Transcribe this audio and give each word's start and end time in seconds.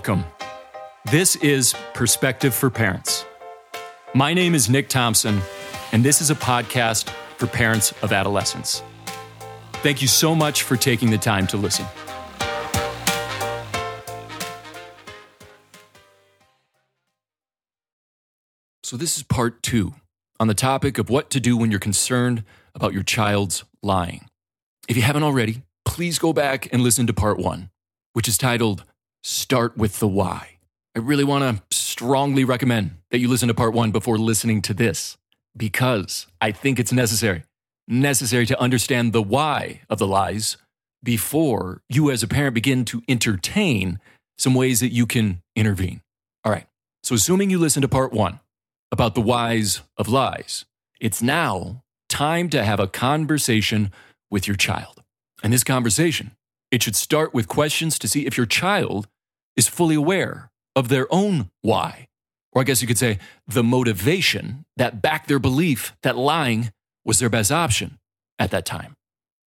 Welcome. 0.00 0.24
This 1.10 1.36
is 1.36 1.74
Perspective 1.92 2.54
for 2.54 2.70
Parents. 2.70 3.26
My 4.14 4.32
name 4.32 4.54
is 4.54 4.70
Nick 4.70 4.88
Thompson, 4.88 5.42
and 5.92 6.02
this 6.02 6.22
is 6.22 6.30
a 6.30 6.34
podcast 6.34 7.10
for 7.36 7.46
parents 7.46 7.92
of 8.02 8.10
adolescents. 8.10 8.82
Thank 9.82 10.00
you 10.00 10.08
so 10.08 10.34
much 10.34 10.62
for 10.62 10.78
taking 10.78 11.10
the 11.10 11.18
time 11.18 11.46
to 11.48 11.58
listen. 11.58 11.84
So, 18.82 18.96
this 18.96 19.18
is 19.18 19.22
part 19.24 19.62
two 19.62 19.92
on 20.38 20.48
the 20.48 20.54
topic 20.54 20.96
of 20.96 21.10
what 21.10 21.28
to 21.28 21.40
do 21.40 21.58
when 21.58 21.70
you're 21.70 21.78
concerned 21.78 22.42
about 22.74 22.94
your 22.94 23.02
child's 23.02 23.64
lying. 23.82 24.30
If 24.88 24.96
you 24.96 25.02
haven't 25.02 25.24
already, 25.24 25.60
please 25.84 26.18
go 26.18 26.32
back 26.32 26.72
and 26.72 26.80
listen 26.80 27.06
to 27.06 27.12
part 27.12 27.38
one, 27.38 27.68
which 28.14 28.28
is 28.28 28.38
titled 28.38 28.84
Start 29.22 29.76
with 29.76 29.98
the 29.98 30.08
Why. 30.08 30.58
I 30.96 31.00
really 31.00 31.24
want 31.24 31.44
to 31.70 31.76
strongly 31.76 32.44
recommend 32.44 32.96
that 33.10 33.18
you 33.18 33.28
listen 33.28 33.48
to 33.48 33.54
part 33.54 33.74
one 33.74 33.90
before 33.90 34.18
listening 34.18 34.62
to 34.62 34.74
this 34.74 35.16
because 35.56 36.26
I 36.40 36.52
think 36.52 36.78
it's 36.78 36.92
necessary. 36.92 37.44
Necessary 37.86 38.46
to 38.46 38.60
understand 38.60 39.12
the 39.12 39.22
why 39.22 39.82
of 39.88 39.98
the 39.98 40.06
lies 40.06 40.56
before 41.02 41.82
you, 41.88 42.10
as 42.10 42.22
a 42.22 42.28
parent, 42.28 42.54
begin 42.54 42.84
to 42.86 43.02
entertain 43.08 44.00
some 44.38 44.54
ways 44.54 44.80
that 44.80 44.92
you 44.92 45.06
can 45.06 45.42
intervene. 45.54 46.00
All 46.44 46.52
right. 46.52 46.66
So, 47.02 47.14
assuming 47.14 47.50
you 47.50 47.58
listen 47.58 47.82
to 47.82 47.88
part 47.88 48.12
one 48.12 48.40
about 48.92 49.14
the 49.14 49.20
whys 49.20 49.82
of 49.96 50.08
lies, 50.08 50.64
it's 51.00 51.22
now 51.22 51.82
time 52.08 52.48
to 52.50 52.64
have 52.64 52.80
a 52.80 52.86
conversation 52.86 53.92
with 54.30 54.46
your 54.46 54.56
child. 54.56 55.02
And 55.42 55.52
this 55.52 55.64
conversation, 55.64 56.32
it 56.70 56.82
should 56.82 56.96
start 56.96 57.34
with 57.34 57.48
questions 57.48 57.98
to 57.98 58.08
see 58.08 58.26
if 58.26 58.36
your 58.36 58.46
child 58.46 59.08
is 59.56 59.68
fully 59.68 59.94
aware 59.94 60.50
of 60.76 60.88
their 60.88 61.12
own 61.12 61.50
why. 61.62 62.08
Or 62.52 62.62
I 62.62 62.64
guess 62.64 62.80
you 62.80 62.88
could 62.88 62.98
say 62.98 63.18
the 63.46 63.62
motivation 63.62 64.64
that 64.76 65.02
backed 65.02 65.28
their 65.28 65.38
belief 65.38 65.94
that 66.02 66.16
lying 66.16 66.72
was 67.04 67.18
their 67.18 67.28
best 67.28 67.52
option 67.52 67.98
at 68.38 68.50
that 68.50 68.66
time. 68.66 68.94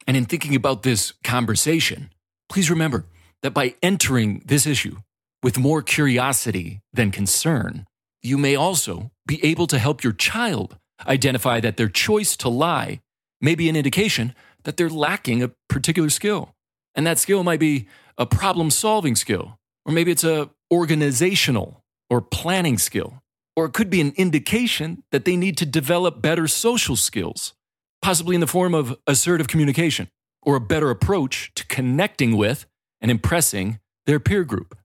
And 0.07 0.17
in 0.17 0.25
thinking 0.25 0.55
about 0.55 0.83
this 0.83 1.13
conversation, 1.25 2.11
please 2.49 2.71
remember 2.71 3.07
that 3.43 3.53
by 3.53 3.75
entering 3.83 4.43
this 4.45 4.67
issue 4.67 4.97
with 5.43 5.59
more 5.59 5.83
curiosity 5.83 6.81
than 6.93 7.11
concern, 7.11 7.87
you 8.23 8.37
may 8.37 8.55
also 8.55 9.11
be 9.27 9.43
able 9.45 9.67
to 9.69 9.79
help 9.79 10.03
your 10.03 10.13
child 10.13 10.77
identify 11.07 11.61
that 11.61 11.77
their 11.77 11.89
choice 11.89 12.37
to 12.37 12.49
lie 12.49 13.01
may 13.41 13.55
be 13.55 13.69
an 13.69 13.77
indication 13.77 14.35
that 14.65 14.77
they're 14.77 14.91
lacking 14.91 15.43
a 15.43 15.51
particular 15.69 16.11
skill. 16.11 16.55
And 16.95 17.07
that 17.07 17.19
skill 17.19 17.45
might 17.45 17.61
be 17.61 17.87
a 18.19 18.27
problem 18.27 18.71
solving 18.71 19.17
skill, 19.17 19.59
or 19.85 19.93
maybe 19.93 20.11
it's 20.11 20.25
a 20.25 20.51
organizational 20.73 21.83
or 22.09 22.21
planning 22.21 22.79
skill, 22.79 23.23
or 23.57 23.67
it 23.67 23.73
could 23.73 23.91
be 23.91 24.01
an 24.01 24.13
indication 24.17 25.03
that 25.13 25.25
they 25.25 25.37
need 25.37 25.57
to 25.59 25.67
develop 25.67 26.21
better 26.21 26.47
social 26.47 26.97
skills, 26.97 27.55
possibly 28.03 28.35
in 28.35 28.41
the 28.41 28.47
form 28.47 28.75
of 28.75 28.97
assertive 29.07 29.49
communication 29.49 30.09
or 30.43 30.57
a 30.57 30.61
better 30.61 30.91
approach 30.91 31.53
to 31.55 31.67
connecting 31.67 32.37
with 32.37 32.67
and 33.01 33.11
impressing 33.11 33.79
their 34.07 34.21
peer 34.21 34.45
group. 34.45 34.77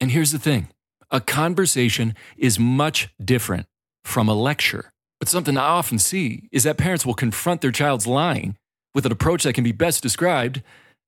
And 0.00 0.10
here's 0.10 0.32
the 0.32 0.38
thing 0.38 0.68
a 1.10 1.20
conversation 1.20 2.14
is 2.36 2.58
much 2.58 3.08
different 3.22 3.66
from 4.04 4.28
a 4.28 4.34
lecture. 4.34 4.90
But 5.20 5.28
something 5.28 5.56
I 5.56 5.62
often 5.62 5.98
see 5.98 6.48
is 6.52 6.64
that 6.64 6.76
parents 6.76 7.06
will 7.06 7.14
confront 7.14 7.60
their 7.60 7.70
child's 7.70 8.06
lying 8.06 8.56
with 8.94 9.06
an 9.06 9.12
approach 9.12 9.44
that 9.44 9.54
can 9.54 9.64
be 9.64 9.72
best 9.72 10.02
described 10.02 10.62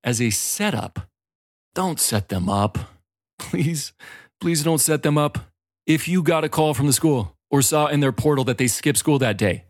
as 0.07 0.23
a 0.23 0.31
setup. 0.31 1.01
Don't 1.75 2.01
set 2.01 2.29
them 2.29 2.49
up. 2.49 2.79
Please, 3.39 3.93
please 4.41 4.63
don't 4.63 4.79
set 4.79 5.03
them 5.03 5.19
up. 5.19 5.39
If 5.87 6.09
you 6.09 6.23
got 6.23 6.45
a 6.45 6.49
call 6.49 6.73
from 6.73 6.87
the 6.87 6.93
school 6.93 7.37
or 7.51 7.61
saw 7.61 7.89
in 7.89 8.01
their 8.01 8.13
portal 8.13 8.45
that 8.45 8.57
they 8.57 8.69
skipped 8.69 8.99
school 8.99 9.19
that 9.19 9.37
day, 9.37 9.65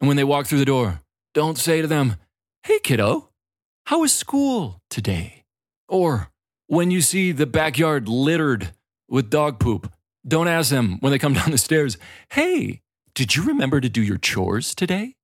and 0.00 0.06
when 0.06 0.16
they 0.16 0.24
walk 0.24 0.46
through 0.46 0.60
the 0.60 0.64
door, 0.64 1.00
don't 1.34 1.58
say 1.58 1.80
to 1.80 1.88
them, 1.88 2.16
Hey, 2.62 2.78
kiddo, 2.78 3.30
how 3.86 4.00
was 4.00 4.12
school 4.12 4.80
today? 4.90 5.44
Or 5.88 6.30
when 6.66 6.90
you 6.90 7.00
see 7.00 7.32
the 7.32 7.46
backyard 7.46 8.08
littered 8.08 8.72
with 9.08 9.30
dog 9.30 9.58
poop, 9.58 9.92
don't 10.26 10.48
ask 10.48 10.70
them 10.70 10.98
when 11.00 11.10
they 11.10 11.18
come 11.18 11.32
down 11.34 11.50
the 11.50 11.58
stairs, 11.58 11.96
Hey, 12.30 12.82
did 13.14 13.34
you 13.34 13.42
remember 13.42 13.80
to 13.80 13.88
do 13.88 14.02
your 14.02 14.18
chores 14.18 14.74
today? 14.74 15.16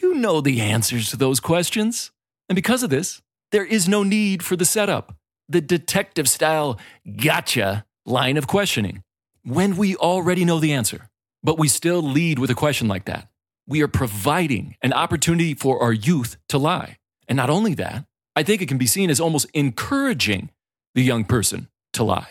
You 0.00 0.14
know 0.14 0.40
the 0.40 0.60
answers 0.60 1.10
to 1.10 1.16
those 1.16 1.40
questions. 1.40 2.12
And 2.48 2.56
because 2.56 2.82
of 2.82 2.90
this, 2.90 3.20
there 3.52 3.64
is 3.64 3.88
no 3.88 4.02
need 4.02 4.42
for 4.42 4.56
the 4.56 4.64
setup, 4.64 5.16
the 5.48 5.60
detective 5.60 6.28
style 6.28 6.78
gotcha 7.16 7.84
line 8.04 8.36
of 8.36 8.46
questioning. 8.46 9.02
When 9.44 9.76
we 9.76 9.96
already 9.96 10.44
know 10.44 10.58
the 10.58 10.72
answer, 10.72 11.08
but 11.42 11.58
we 11.58 11.68
still 11.68 12.02
lead 12.02 12.38
with 12.38 12.50
a 12.50 12.54
question 12.54 12.88
like 12.88 13.04
that, 13.04 13.28
we 13.66 13.82
are 13.82 13.88
providing 13.88 14.76
an 14.82 14.92
opportunity 14.92 15.54
for 15.54 15.82
our 15.82 15.92
youth 15.92 16.36
to 16.48 16.58
lie. 16.58 16.96
And 17.28 17.36
not 17.36 17.50
only 17.50 17.74
that, 17.74 18.04
I 18.34 18.42
think 18.42 18.62
it 18.62 18.68
can 18.68 18.78
be 18.78 18.86
seen 18.86 19.10
as 19.10 19.20
almost 19.20 19.46
encouraging 19.54 20.50
the 20.94 21.02
young 21.02 21.24
person 21.24 21.68
to 21.94 22.04
lie. 22.04 22.30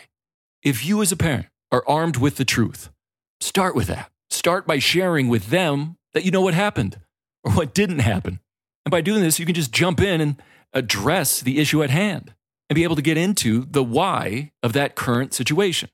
If 0.62 0.84
you, 0.84 1.02
as 1.02 1.12
a 1.12 1.16
parent, 1.16 1.46
are 1.70 1.84
armed 1.86 2.16
with 2.16 2.36
the 2.36 2.44
truth, 2.44 2.90
start 3.40 3.74
with 3.74 3.86
that. 3.88 4.10
Start 4.30 4.66
by 4.66 4.78
sharing 4.78 5.28
with 5.28 5.48
them 5.48 5.96
that 6.14 6.24
you 6.24 6.30
know 6.30 6.40
what 6.40 6.54
happened 6.54 6.98
or 7.44 7.52
what 7.52 7.74
didn't 7.74 8.00
happen. 8.00 8.40
And 8.84 8.90
by 8.90 9.00
doing 9.00 9.22
this, 9.22 9.38
you 9.38 9.46
can 9.46 9.54
just 9.54 9.72
jump 9.72 10.00
in 10.00 10.20
and 10.20 10.42
address 10.72 11.40
the 11.40 11.58
issue 11.58 11.82
at 11.82 11.90
hand 11.90 12.34
and 12.68 12.74
be 12.74 12.84
able 12.84 12.96
to 12.96 13.02
get 13.02 13.16
into 13.16 13.66
the 13.70 13.84
why 13.84 14.52
of 14.62 14.72
that 14.72 14.94
current 14.94 15.32
situation. 15.32 15.88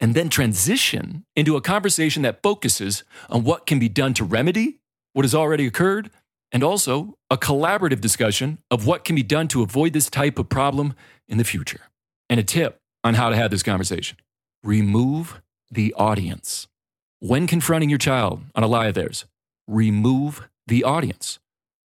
And 0.00 0.14
then 0.14 0.28
transition 0.28 1.24
into 1.36 1.56
a 1.56 1.60
conversation 1.60 2.22
that 2.22 2.42
focuses 2.42 3.04
on 3.28 3.44
what 3.44 3.66
can 3.66 3.78
be 3.78 3.88
done 3.88 4.14
to 4.14 4.24
remedy 4.24 4.80
what 5.12 5.24
has 5.24 5.34
already 5.34 5.66
occurred 5.66 6.10
and 6.52 6.62
also 6.62 7.16
a 7.30 7.36
collaborative 7.36 8.00
discussion 8.00 8.58
of 8.70 8.86
what 8.86 9.04
can 9.04 9.16
be 9.16 9.22
done 9.22 9.48
to 9.48 9.62
avoid 9.62 9.92
this 9.92 10.10
type 10.10 10.38
of 10.38 10.48
problem 10.48 10.94
in 11.28 11.38
the 11.38 11.44
future. 11.44 11.80
And 12.28 12.40
a 12.40 12.42
tip 12.42 12.78
on 13.02 13.14
how 13.14 13.28
to 13.30 13.36
have 13.36 13.50
this 13.50 13.62
conversation 13.62 14.18
remove 14.62 15.40
the 15.70 15.94
audience. 15.94 16.68
When 17.20 17.46
confronting 17.46 17.90
your 17.90 17.98
child 17.98 18.42
on 18.54 18.62
a 18.62 18.66
lie 18.66 18.88
of 18.88 18.94
theirs, 18.94 19.24
remove 19.66 20.48
the 20.66 20.84
audience. 20.84 21.38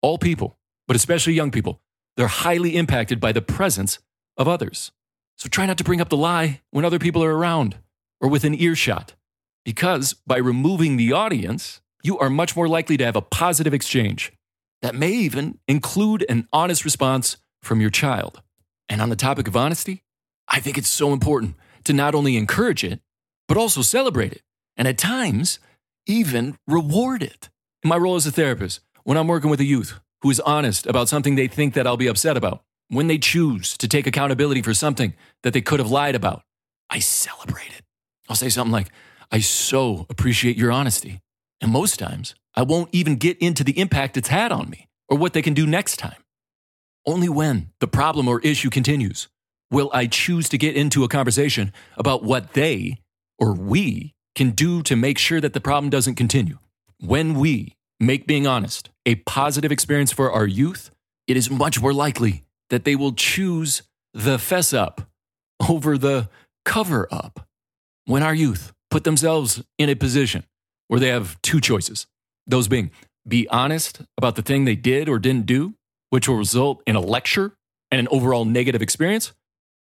All 0.02 0.18
people, 0.18 0.58
but 0.88 0.96
especially 0.96 1.34
young 1.34 1.52
people, 1.52 1.80
they're 2.18 2.28
highly 2.28 2.76
impacted 2.76 3.20
by 3.20 3.32
the 3.32 3.42
presence 3.42 4.00
of 4.38 4.48
others. 4.48 4.92
So 5.38 5.50
try 5.50 5.66
not 5.66 5.78
to 5.78 5.84
bring 5.84 6.02
up 6.02 6.10
the 6.10 6.18
lie 6.18 6.62
when 6.72 6.86
other 6.86 7.00
people 7.00 7.24
are 7.24 7.36
around 7.36 7.78
or 8.20 8.30
within 8.30 8.54
earshot, 8.54 9.16
because 9.66 10.14
by 10.14 10.38
removing 10.38 10.98
the 10.98 11.14
audience, 11.14 11.82
you 12.04 12.18
are 12.20 12.30
much 12.30 12.56
more 12.56 12.68
likely 12.68 12.98
to 12.98 13.06
have 13.06 13.16
a 13.16 13.22
positive 13.22 13.74
exchange 13.74 14.32
that 14.82 14.96
may 14.96 15.12
even 15.12 15.60
include 15.68 16.26
an 16.30 16.48
honest 16.52 16.84
response 16.86 17.38
from 17.62 17.82
your 17.82 17.90
child. 17.90 18.42
And 18.90 19.02
on 19.02 19.10
the 19.10 19.16
topic 19.16 19.48
of 19.48 19.56
honesty, 19.56 20.04
I 20.48 20.60
think 20.60 20.78
it's 20.78 20.90
so 20.90 21.14
important 21.14 21.56
to 21.86 21.94
not 21.94 22.14
only 22.14 22.38
encourage 22.38 22.84
it, 22.84 23.00
but 23.48 23.58
also 23.58 23.82
celebrate 23.82 24.34
it. 24.34 24.42
And 24.78 24.88
at 24.88 24.98
times, 24.98 25.60
even 26.06 26.58
reward 26.68 27.24
it. 27.24 27.50
In 27.84 27.90
my 27.90 27.98
role 27.98 28.16
as 28.16 28.26
a 28.26 28.32
therapist, 28.32 28.82
when 29.04 29.18
I'm 29.18 29.28
working 29.28 29.50
with 29.50 29.60
a 29.60 29.66
youth 29.66 30.00
who 30.22 30.30
is 30.30 30.40
honest 30.42 30.86
about 30.86 31.10
something 31.10 31.36
they 31.36 31.48
think 31.48 31.74
that 31.74 31.88
I'll 31.88 31.98
be 31.98 32.08
upset 32.08 32.38
about, 32.38 32.64
when 32.90 33.08
they 33.08 33.18
choose 33.18 33.78
to 33.78 33.88
take 33.88 34.06
accountability 34.06 34.62
for 34.62 34.74
something 34.74 35.14
that 35.44 35.54
they 35.54 35.62
could 35.62 35.80
have 35.80 35.90
lied 35.90 36.16
about, 36.16 36.44
I 36.90 37.00
celebrate 37.00 37.72
it. 37.78 37.84
I'll 38.30 38.36
say 38.36 38.50
something 38.50 38.72
like, 38.72 38.90
I 39.32 39.40
so 39.40 40.06
appreciate 40.10 40.58
your 40.58 40.72
honesty. 40.72 41.22
And 41.62 41.72
most 41.72 41.98
times, 42.00 42.36
I 42.54 42.64
won't 42.64 42.90
even 42.92 43.16
get 43.16 43.38
into 43.38 43.64
the 43.64 43.80
impact 43.80 44.18
it's 44.18 44.28
had 44.28 44.52
on 44.52 44.70
me 44.70 44.88
or 45.08 45.18
what 45.18 45.34
they 45.34 45.42
can 45.42 45.54
do 45.54 45.66
next 45.66 45.98
time. 45.98 46.22
Only 47.06 47.30
when 47.30 47.72
the 47.80 47.88
problem 47.88 48.28
or 48.28 48.42
issue 48.42 48.70
continues 48.70 49.30
will 49.72 49.90
I 49.94 50.06
choose 50.06 50.50
to 50.50 50.58
get 50.58 50.76
into 50.76 51.04
a 51.04 51.08
conversation 51.08 51.72
about 51.96 52.24
what 52.24 52.54
they 52.54 53.00
or 53.40 53.54
we 53.54 54.14
can 54.36 54.52
do 54.52 54.84
to 54.84 54.96
make 54.96 55.18
sure 55.18 55.40
that 55.42 55.54
the 55.54 55.62
problem 55.62 55.90
doesn't 55.90 56.16
continue. 56.16 56.58
When 57.00 57.36
we 57.36 57.76
make 58.02 58.28
being 58.28 58.48
honest 58.48 58.90
a 59.06 59.16
positive 59.16 59.72
experience 59.72 60.12
for 60.12 60.32
our 60.32 60.48
youth, 60.48 60.92
it 61.28 61.38
is 61.38 61.50
much 61.50 61.82
more 61.82 61.94
likely 61.94 62.44
that 62.70 62.84
they 62.84 62.96
will 62.96 63.14
choose 63.14 63.84
the 64.14 64.38
fess 64.38 64.74
up 64.74 65.10
over 65.70 65.98
the 65.98 66.30
cover 66.66 67.08
up. 67.12 67.48
When 68.06 68.24
our 68.24 68.34
youth 68.34 68.74
put 68.90 69.04
themselves 69.04 69.64
in 69.78 69.90
a 69.90 69.96
position 69.96 70.44
where 70.88 71.00
they 71.00 71.08
have 71.08 71.42
two 71.42 71.62
choices, 71.62 72.08
those 72.48 72.68
being 72.68 72.92
be 73.28 73.48
honest 73.50 74.02
about 74.18 74.36
the 74.36 74.42
thing 74.42 74.66
they 74.66 74.76
did 74.76 75.08
or 75.08 75.20
didn't 75.20 75.46
do, 75.46 75.76
which 76.10 76.28
will 76.28 76.38
result 76.38 76.82
in 76.88 76.96
a 76.96 77.00
lecture 77.00 77.54
and 77.92 78.00
an 78.00 78.08
overall 78.10 78.46
negative 78.46 78.82
experience, 78.82 79.32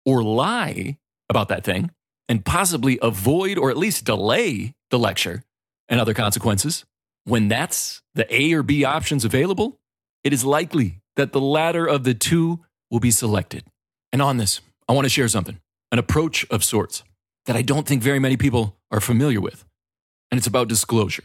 or 0.05 0.23
lie 0.23 0.97
about 1.29 1.49
that 1.49 1.63
thing 1.63 1.91
and 2.27 2.43
possibly 2.43 2.97
avoid 3.01 3.57
or 3.57 3.69
at 3.69 3.77
least 3.77 4.05
delay 4.05 4.73
the 4.89 4.99
lecture 4.99 5.43
and 5.87 5.99
other 5.99 6.13
consequences, 6.13 6.85
when 7.29 7.47
that's 7.47 8.01
the 8.15 8.27
A 8.33 8.53
or 8.53 8.63
B 8.63 8.83
options 8.83 9.23
available, 9.23 9.79
it 10.23 10.33
is 10.33 10.43
likely 10.43 10.99
that 11.15 11.31
the 11.31 11.41
latter 11.41 11.85
of 11.85 12.03
the 12.03 12.13
two 12.13 12.65
will 12.91 12.99
be 12.99 13.11
selected. 13.11 13.63
And 14.11 14.21
on 14.21 14.37
this, 14.37 14.61
I 14.87 14.93
want 14.93 15.05
to 15.05 15.09
share 15.09 15.27
something. 15.27 15.59
an 15.91 15.99
approach 15.99 16.45
of 16.49 16.63
sorts 16.63 17.03
that 17.45 17.55
I 17.55 17.61
don't 17.61 17.87
think 17.87 18.03
very 18.03 18.19
many 18.19 18.37
people 18.37 18.77
are 18.91 19.01
familiar 19.01 19.41
with. 19.41 19.65
And 20.31 20.37
it's 20.37 20.47
about 20.47 20.67
disclosure. 20.67 21.23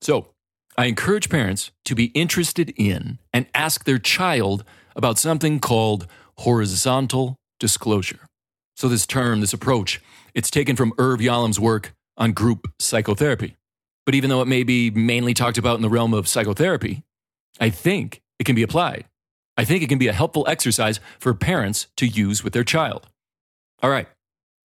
So 0.00 0.28
I 0.76 0.84
encourage 0.86 1.28
parents 1.28 1.72
to 1.84 1.94
be 1.94 2.06
interested 2.06 2.72
in 2.76 3.18
and 3.32 3.46
ask 3.54 3.84
their 3.84 3.98
child 3.98 4.64
about 4.94 5.18
something 5.18 5.58
called 5.58 6.06
horizontal 6.38 7.36
disclosure. 7.58 8.20
So 8.76 8.88
this 8.88 9.06
term, 9.06 9.40
this 9.40 9.52
approach, 9.52 10.00
it's 10.34 10.50
taken 10.50 10.76
from 10.76 10.92
Irv 10.98 11.18
Yalom's 11.18 11.58
work 11.58 11.92
on 12.16 12.30
group 12.32 12.68
psychotherapy. 12.78 13.56
But 14.08 14.14
even 14.14 14.30
though 14.30 14.40
it 14.40 14.48
may 14.48 14.62
be 14.62 14.90
mainly 14.90 15.34
talked 15.34 15.58
about 15.58 15.76
in 15.76 15.82
the 15.82 15.90
realm 15.90 16.14
of 16.14 16.26
psychotherapy, 16.26 17.02
I 17.60 17.68
think 17.68 18.22
it 18.38 18.44
can 18.44 18.54
be 18.54 18.62
applied. 18.62 19.04
I 19.58 19.66
think 19.66 19.82
it 19.82 19.90
can 19.90 19.98
be 19.98 20.08
a 20.08 20.14
helpful 20.14 20.46
exercise 20.48 20.98
for 21.18 21.34
parents 21.34 21.88
to 21.98 22.06
use 22.06 22.42
with 22.42 22.54
their 22.54 22.64
child. 22.64 23.08
All 23.82 23.90
right, 23.90 24.08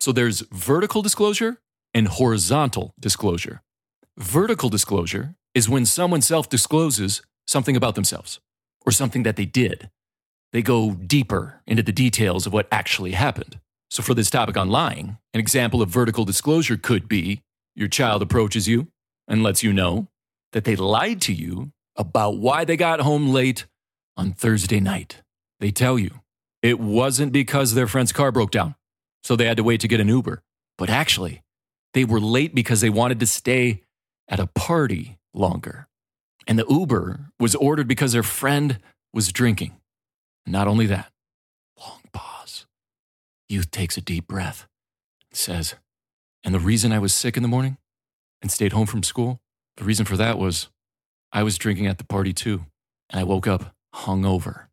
so 0.00 0.10
there's 0.10 0.40
vertical 0.50 1.02
disclosure 1.02 1.58
and 1.94 2.08
horizontal 2.08 2.94
disclosure. 2.98 3.62
Vertical 4.16 4.70
disclosure 4.70 5.36
is 5.54 5.68
when 5.68 5.86
someone 5.86 6.20
self 6.20 6.48
discloses 6.48 7.22
something 7.46 7.76
about 7.76 7.94
themselves 7.94 8.40
or 8.84 8.90
something 8.90 9.22
that 9.22 9.36
they 9.36 9.46
did. 9.46 9.88
They 10.52 10.62
go 10.62 10.94
deeper 10.94 11.62
into 11.64 11.84
the 11.84 11.92
details 11.92 12.44
of 12.44 12.52
what 12.52 12.66
actually 12.72 13.12
happened. 13.12 13.60
So, 13.88 14.02
for 14.02 14.14
this 14.14 14.30
topic 14.30 14.56
on 14.56 14.68
lying, 14.68 15.18
an 15.32 15.38
example 15.38 15.80
of 15.80 15.90
vertical 15.90 16.24
disclosure 16.24 16.76
could 16.76 17.08
be 17.08 17.42
your 17.76 17.86
child 17.86 18.20
approaches 18.20 18.66
you 18.66 18.88
and 19.28 19.42
lets 19.42 19.62
you 19.62 19.72
know 19.72 20.08
that 20.52 20.64
they 20.64 20.74
lied 20.74 21.20
to 21.20 21.32
you 21.32 21.70
about 21.94 22.38
why 22.38 22.64
they 22.64 22.76
got 22.76 23.00
home 23.00 23.28
late 23.28 23.66
on 24.16 24.32
Thursday 24.32 24.80
night. 24.80 25.22
They 25.60 25.70
tell 25.70 25.98
you 25.98 26.20
it 26.62 26.80
wasn't 26.80 27.32
because 27.32 27.74
their 27.74 27.86
friend's 27.86 28.12
car 28.12 28.32
broke 28.32 28.50
down, 28.50 28.74
so 29.22 29.36
they 29.36 29.46
had 29.46 29.58
to 29.58 29.62
wait 29.62 29.80
to 29.82 29.88
get 29.88 30.00
an 30.00 30.08
Uber, 30.08 30.42
but 30.76 30.90
actually, 30.90 31.42
they 31.94 32.04
were 32.04 32.20
late 32.20 32.54
because 32.54 32.80
they 32.80 32.90
wanted 32.90 33.20
to 33.20 33.26
stay 33.26 33.82
at 34.28 34.40
a 34.40 34.46
party 34.46 35.18
longer. 35.34 35.86
And 36.46 36.58
the 36.58 36.66
Uber 36.68 37.30
was 37.38 37.54
ordered 37.54 37.86
because 37.86 38.12
their 38.12 38.22
friend 38.22 38.78
was 39.12 39.32
drinking. 39.32 39.76
Not 40.46 40.66
only 40.66 40.86
that, 40.86 41.12
long 41.78 42.00
pause. 42.12 42.66
Youth 43.48 43.70
takes 43.70 43.96
a 43.96 44.00
deep 44.00 44.26
breath 44.26 44.66
and 45.30 45.36
says, 45.36 45.74
And 46.42 46.54
the 46.54 46.58
reason 46.60 46.92
I 46.92 46.98
was 46.98 47.12
sick 47.12 47.36
in 47.36 47.42
the 47.42 47.48
morning 47.48 47.76
and 48.42 48.50
stayed 48.50 48.72
home 48.72 48.86
from 48.86 49.02
school, 49.02 49.40
the 49.76 49.84
reason 49.84 50.06
for 50.06 50.16
that 50.16 50.38
was 50.38 50.68
I 51.32 51.42
was 51.42 51.58
drinking 51.58 51.86
at 51.86 51.98
the 51.98 52.04
party 52.04 52.32
too, 52.32 52.64
and 53.10 53.20
I 53.20 53.24
woke 53.24 53.46
up 53.46 53.74
hungover. 53.94 54.66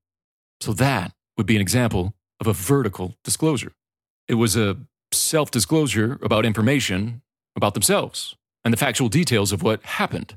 So 0.61 0.73
that 0.73 1.11
would 1.37 1.45
be 1.45 1.55
an 1.55 1.61
example 1.61 2.13
of 2.39 2.47
a 2.47 2.53
vertical 2.53 3.15
disclosure. 3.23 3.73
It 4.27 4.35
was 4.35 4.55
a 4.55 4.77
self 5.11 5.51
disclosure 5.51 6.19
about 6.21 6.45
information 6.45 7.21
about 7.55 7.73
themselves 7.73 8.35
and 8.63 8.73
the 8.73 8.77
factual 8.77 9.09
details 9.09 9.51
of 9.51 9.63
what 9.63 9.83
happened. 9.83 10.35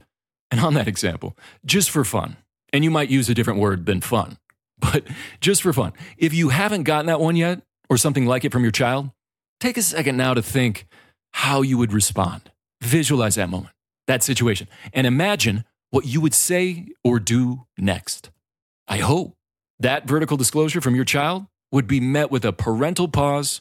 And 0.51 0.61
on 0.61 0.75
that 0.75 0.89
example, 0.89 1.37
just 1.65 1.91
for 1.91 2.05
fun, 2.05 2.37
and 2.73 2.85
you 2.85 2.91
might 2.91 3.11
use 3.11 3.29
a 3.29 3.35
different 3.35 3.59
word 3.61 3.87
than 3.87 4.01
fun, 4.01 4.39
but 4.79 5.05
just 5.41 5.63
for 5.63 5.73
fun, 5.73 5.93
if 6.17 6.33
you 6.33 6.51
haven't 6.51 6.85
gotten 6.85 7.07
that 7.07 7.21
one 7.21 7.37
yet 7.37 7.63
or 7.89 7.97
something 7.97 8.27
like 8.27 8.45
it 8.45 8.53
from 8.53 8.63
your 8.63 8.73
child, 8.73 9.11
take 9.61 9.77
a 9.77 9.83
second 9.83 10.17
now 10.17 10.35
to 10.35 10.43
think 10.43 10.87
how 11.33 11.63
you 11.63 11.79
would 11.79 11.93
respond. 11.93 12.51
Visualize 12.81 13.35
that 13.35 13.49
moment, 13.49 13.75
that 14.07 14.23
situation, 14.23 14.69
and 14.93 15.07
imagine 15.07 15.65
what 15.91 16.07
you 16.07 16.21
would 16.21 16.35
say 16.35 16.89
or 17.03 17.19
do 17.19 17.67
next. 17.77 18.31
I 18.87 18.99
hope 18.99 19.35
that 19.81 20.07
vertical 20.07 20.37
disclosure 20.37 20.81
from 20.81 20.95
your 20.95 21.05
child 21.05 21.47
would 21.73 21.87
be 21.87 22.01
met 22.01 22.31
with 22.31 22.45
a 22.45 22.53
parental 22.53 23.09
pause, 23.09 23.61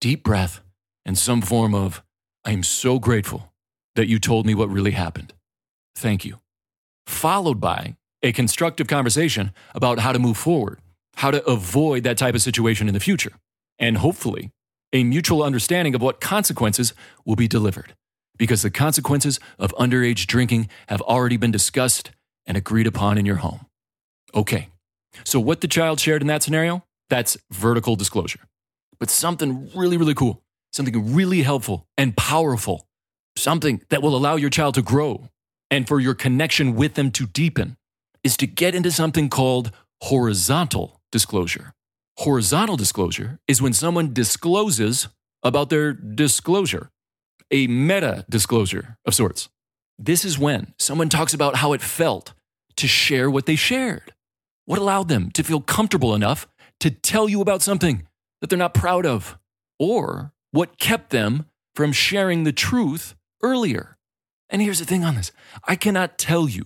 deep 0.00 0.24
breath, 0.24 0.60
and 1.04 1.16
some 1.16 1.42
form 1.42 1.74
of, 1.74 2.02
I 2.44 2.52
am 2.52 2.62
so 2.62 2.98
grateful 2.98 3.52
that 3.94 4.08
you 4.08 4.18
told 4.18 4.46
me 4.46 4.54
what 4.54 4.70
really 4.70 4.90
happened. 4.92 5.32
Thank 5.94 6.24
you. 6.24 6.40
Followed 7.06 7.60
by 7.60 7.96
a 8.22 8.32
constructive 8.32 8.86
conversation 8.86 9.52
about 9.74 10.00
how 10.00 10.12
to 10.12 10.18
move 10.18 10.36
forward, 10.36 10.80
how 11.16 11.30
to 11.30 11.44
avoid 11.46 12.02
that 12.04 12.18
type 12.18 12.34
of 12.34 12.42
situation 12.42 12.88
in 12.88 12.94
the 12.94 13.00
future, 13.00 13.32
and 13.78 13.98
hopefully 13.98 14.50
a 14.92 15.04
mutual 15.04 15.42
understanding 15.42 15.94
of 15.94 16.02
what 16.02 16.20
consequences 16.20 16.94
will 17.24 17.36
be 17.36 17.48
delivered 17.48 17.94
because 18.38 18.62
the 18.62 18.70
consequences 18.70 19.40
of 19.58 19.74
underage 19.74 20.26
drinking 20.26 20.68
have 20.88 21.00
already 21.02 21.36
been 21.36 21.50
discussed 21.50 22.10
and 22.46 22.56
agreed 22.56 22.86
upon 22.86 23.18
in 23.18 23.26
your 23.26 23.36
home. 23.36 23.66
Okay, 24.34 24.68
so 25.24 25.40
what 25.40 25.60
the 25.60 25.68
child 25.68 26.00
shared 26.00 26.22
in 26.22 26.28
that 26.28 26.42
scenario, 26.42 26.84
that's 27.08 27.36
vertical 27.50 27.96
disclosure. 27.96 28.40
But 28.98 29.10
something 29.10 29.70
really, 29.74 29.96
really 29.96 30.14
cool, 30.14 30.42
something 30.72 31.14
really 31.14 31.42
helpful 31.42 31.86
and 31.96 32.16
powerful, 32.16 32.86
something 33.36 33.82
that 33.90 34.02
will 34.02 34.16
allow 34.16 34.36
your 34.36 34.50
child 34.50 34.74
to 34.74 34.82
grow 34.82 35.28
and 35.70 35.86
for 35.86 36.00
your 36.00 36.14
connection 36.14 36.74
with 36.74 36.94
them 36.94 37.10
to 37.12 37.26
deepen 37.26 37.76
is 38.22 38.36
to 38.38 38.46
get 38.46 38.74
into 38.74 38.90
something 38.90 39.28
called 39.28 39.70
horizontal 40.02 41.00
disclosure. 41.12 41.72
Horizontal 42.18 42.76
disclosure 42.76 43.38
is 43.46 43.60
when 43.60 43.72
someone 43.72 44.12
discloses 44.12 45.08
about 45.42 45.70
their 45.70 45.92
disclosure 45.92 46.90
a 47.50 47.66
meta 47.66 48.24
disclosure 48.28 48.96
of 49.04 49.14
sorts. 49.14 49.48
This 49.98 50.24
is 50.24 50.38
when 50.38 50.74
someone 50.78 51.08
talks 51.08 51.32
about 51.32 51.56
how 51.56 51.72
it 51.72 51.80
felt 51.80 52.34
to 52.76 52.86
share 52.86 53.30
what 53.30 53.46
they 53.46 53.56
shared. 53.56 54.12
What 54.66 54.78
allowed 54.78 55.08
them 55.08 55.30
to 55.32 55.42
feel 55.42 55.60
comfortable 55.60 56.14
enough 56.14 56.46
to 56.80 56.90
tell 56.90 57.28
you 57.28 57.40
about 57.40 57.62
something 57.62 58.06
that 58.40 58.50
they're 58.50 58.58
not 58.58 58.74
proud 58.74 59.06
of? 59.06 59.38
Or 59.78 60.32
what 60.50 60.78
kept 60.78 61.10
them 61.10 61.46
from 61.74 61.92
sharing 61.92 62.44
the 62.44 62.52
truth 62.52 63.14
earlier? 63.42 63.96
And 64.50 64.62
here's 64.62 64.78
the 64.78 64.84
thing 64.84 65.04
on 65.04 65.14
this 65.14 65.32
I 65.64 65.76
cannot 65.76 66.18
tell 66.18 66.48
you 66.48 66.64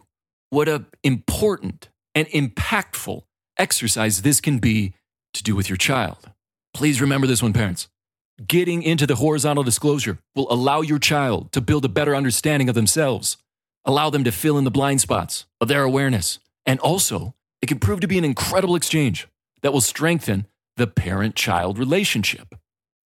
what 0.51 0.69
an 0.69 0.87
important 1.03 1.89
and 2.15 2.27
impactful 2.29 3.23
exercise 3.59 4.23
this 4.23 4.41
can 4.41 4.59
be 4.59 4.95
to 5.35 5.43
do 5.43 5.55
with 5.55 5.69
your 5.69 5.77
child. 5.77 6.31
Please 6.75 7.01
remember 7.01 7.27
this 7.27 7.43
one, 7.43 7.53
parents. 7.53 7.89
Getting 8.47 8.83
into 8.83 9.07
the 9.07 9.17
horizontal 9.17 9.63
disclosure 9.63 10.19
will 10.35 10.51
allow 10.51 10.81
your 10.81 10.99
child 10.99 11.53
to 11.53 11.61
build 11.61 11.85
a 11.85 11.91
better 11.91 12.17
understanding 12.17 12.71
of 12.71 12.75
themselves, 12.75 13.37
allow 13.85 14.09
them 14.09 14.25
to 14.25 14.33
fill 14.33 14.57
in 14.57 14.65
the 14.65 14.71
blind 14.71 15.03
spots 15.03 15.45
of 15.61 15.69
their 15.69 15.83
awareness, 15.83 16.39
and 16.65 16.81
also 16.81 17.35
it 17.61 17.67
can 17.67 17.79
prove 17.79 18.01
to 18.01 18.09
be 18.09 18.17
an 18.17 18.25
incredible 18.25 18.77
exchange 18.77 19.29
that 19.61 19.75
will 19.75 19.83
strengthen 19.83 20.47
the 20.79 20.87
parent 20.87 21.35
child 21.35 21.79
relationship. 21.79 22.55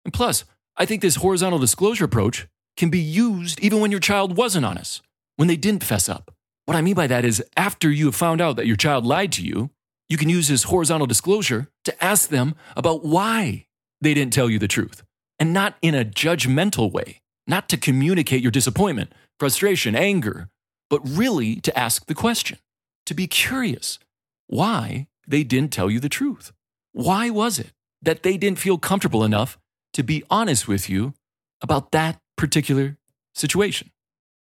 And 0.03 0.13
plus, 0.13 0.43
I 0.75 0.85
think 0.85 1.01
this 1.01 1.15
horizontal 1.15 1.59
disclosure 1.59 2.03
approach 2.03 2.49
can 2.75 2.89
be 2.89 2.99
used 2.99 3.57
even 3.61 3.79
when 3.79 3.91
your 3.91 4.01
child 4.01 4.35
wasn't 4.35 4.65
honest, 4.65 5.01
when 5.37 5.47
they 5.47 5.55
didn't 5.55 5.85
fess 5.85 6.09
up. 6.09 6.35
What 6.65 6.75
I 6.75 6.81
mean 6.81 6.95
by 6.95 7.07
that 7.07 7.23
is, 7.23 7.41
after 7.55 7.89
you 7.89 8.07
have 8.07 8.15
found 8.15 8.41
out 8.41 8.57
that 8.57 8.67
your 8.67 8.75
child 8.75 9.05
lied 9.05 9.31
to 9.33 9.45
you, 9.45 9.69
you 10.09 10.17
can 10.17 10.27
use 10.27 10.49
this 10.49 10.63
horizontal 10.63 11.07
disclosure 11.07 11.69
to 11.85 12.03
ask 12.03 12.27
them 12.27 12.53
about 12.75 13.05
why 13.05 13.67
they 14.01 14.13
didn't 14.13 14.33
tell 14.33 14.49
you 14.49 14.59
the 14.59 14.67
truth 14.67 15.03
and 15.41 15.53
not 15.53 15.75
in 15.81 15.95
a 15.95 16.05
judgmental 16.05 16.91
way, 16.91 17.19
not 17.47 17.67
to 17.67 17.75
communicate 17.75 18.43
your 18.43 18.51
disappointment, 18.51 19.11
frustration, 19.39 19.95
anger, 19.95 20.49
but 20.87 21.01
really 21.03 21.55
to 21.55 21.75
ask 21.75 22.05
the 22.05 22.13
question, 22.13 22.59
to 23.07 23.15
be 23.15 23.25
curious 23.25 23.97
why 24.45 25.07
they 25.27 25.43
didn't 25.43 25.73
tell 25.73 25.89
you 25.89 25.99
the 25.99 26.07
truth. 26.07 26.51
Why 26.91 27.31
was 27.31 27.57
it 27.57 27.71
that 28.03 28.21
they 28.21 28.37
didn't 28.37 28.59
feel 28.59 28.77
comfortable 28.77 29.23
enough 29.23 29.57
to 29.93 30.03
be 30.03 30.23
honest 30.29 30.67
with 30.67 30.87
you 30.91 31.15
about 31.59 31.91
that 31.91 32.19
particular 32.37 32.99
situation? 33.33 33.89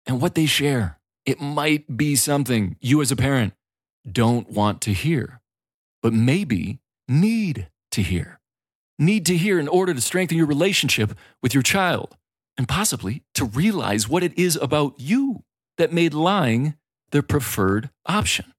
And 0.07 0.21
what 0.21 0.37
they 0.37 0.47
share, 0.47 1.01
it 1.27 1.41
might 1.41 1.97
be 1.97 2.15
something 2.15 2.77
you 2.81 3.03
as 3.03 3.11
a 3.11 3.17
parent 3.17 3.53
don't 4.09 4.49
want 4.49 4.81
to 4.83 4.93
hear, 4.93 5.41
but 6.05 6.13
maybe 6.13 6.79
need 7.09 7.67
to 7.91 8.01
hear 8.01 8.39
need 8.99 9.27
to 9.27 9.37
hear 9.37 9.59
in 9.59 9.69
order 9.69 9.95
to 9.95 10.01
strengthen 10.01 10.39
your 10.39 10.47
relationship 10.47 11.17
with 11.43 11.55
your 11.55 11.63
child 11.63 12.17
and 12.57 12.69
possibly 12.69 13.23
to 13.35 13.45
realize 13.45 14.09
what 14.09 14.23
it 14.23 14.37
is 14.39 14.57
about 14.57 14.95
you 14.99 15.43
that 15.79 15.93
made 15.93 16.15
lying 16.15 16.75
their 17.11 17.23
preferred 17.23 17.91
option. 18.07 18.53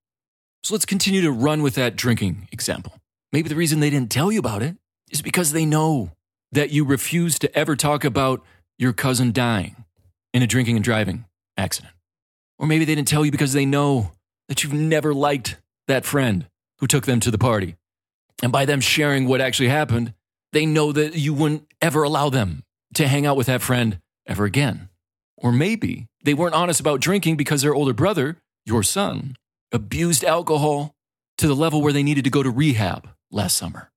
So 0.64 0.74
let's 0.74 0.86
continue 0.86 1.22
to 1.22 1.32
run 1.32 1.62
with 1.62 1.76
that 1.76 1.96
drinking 1.96 2.48
example. 2.52 3.00
Maybe 3.32 3.50
the 3.50 3.56
reason 3.56 3.80
they 3.80 3.90
didn't 3.90 4.12
tell 4.12 4.32
you 4.32 4.40
about 4.40 4.64
it 4.64 4.76
is 5.12 5.22
because 5.22 5.52
they 5.52 5.66
know 5.66 6.12
that 6.52 6.72
you 6.72 6.86
refuse 6.86 7.38
to 7.40 7.58
ever 7.58 7.76
talk 7.76 8.04
about 8.04 8.44
your 8.78 8.94
cousin 8.94 9.32
dying 9.32 9.86
in 10.34 10.42
a 10.42 10.48
drinking 10.48 10.76
and 10.76 10.84
driving 10.84 11.26
accident. 11.58 11.94
Or 12.58 12.68
maybe 12.68 12.86
they 12.86 12.96
didn't 12.96 13.08
tell 13.08 13.26
you 13.26 13.32
because 13.32 13.54
they 13.54 13.66
know 13.66 14.12
that 14.48 14.64
you've 14.64 14.74
never 14.74 15.14
liked 15.14 15.58
that 15.88 16.06
friend 16.06 16.48
who 16.80 16.88
took 16.88 17.06
them 17.06 17.20
to 17.22 17.32
the 17.32 17.38
party. 17.38 17.76
And 18.42 18.52
by 18.52 18.66
them 18.66 18.82
sharing 18.82 19.28
what 19.28 19.42
actually 19.42 19.70
happened, 19.70 20.14
they 20.56 20.66
know 20.66 20.92
that 20.92 21.16
you 21.16 21.34
wouldn't 21.34 21.68
ever 21.82 22.04
allow 22.04 22.30
them 22.30 22.64
to 22.94 23.08
hang 23.08 23.26
out 23.26 23.36
with 23.36 23.48
that 23.48 23.62
friend 23.62 24.00
ever 24.26 24.46
again. 24.46 24.90
Or 25.38 25.52
maybe 25.52 26.08
they 26.24 26.34
weren't 26.34 26.56
honest 26.56 26.80
about 26.80 27.02
drinking 27.02 27.36
because 27.36 27.62
their 27.62 27.76
older 27.76 27.94
brother, 27.94 28.38
your 28.66 28.82
son, 28.82 29.36
abused 29.72 30.24
alcohol 30.24 30.96
to 31.38 31.48
the 31.48 31.56
level 31.56 31.82
where 31.82 31.92
they 31.92 32.04
needed 32.04 32.24
to 32.24 32.30
go 32.30 32.42
to 32.42 32.50
rehab 32.50 33.10
last 33.30 33.58
summer. 33.58 33.92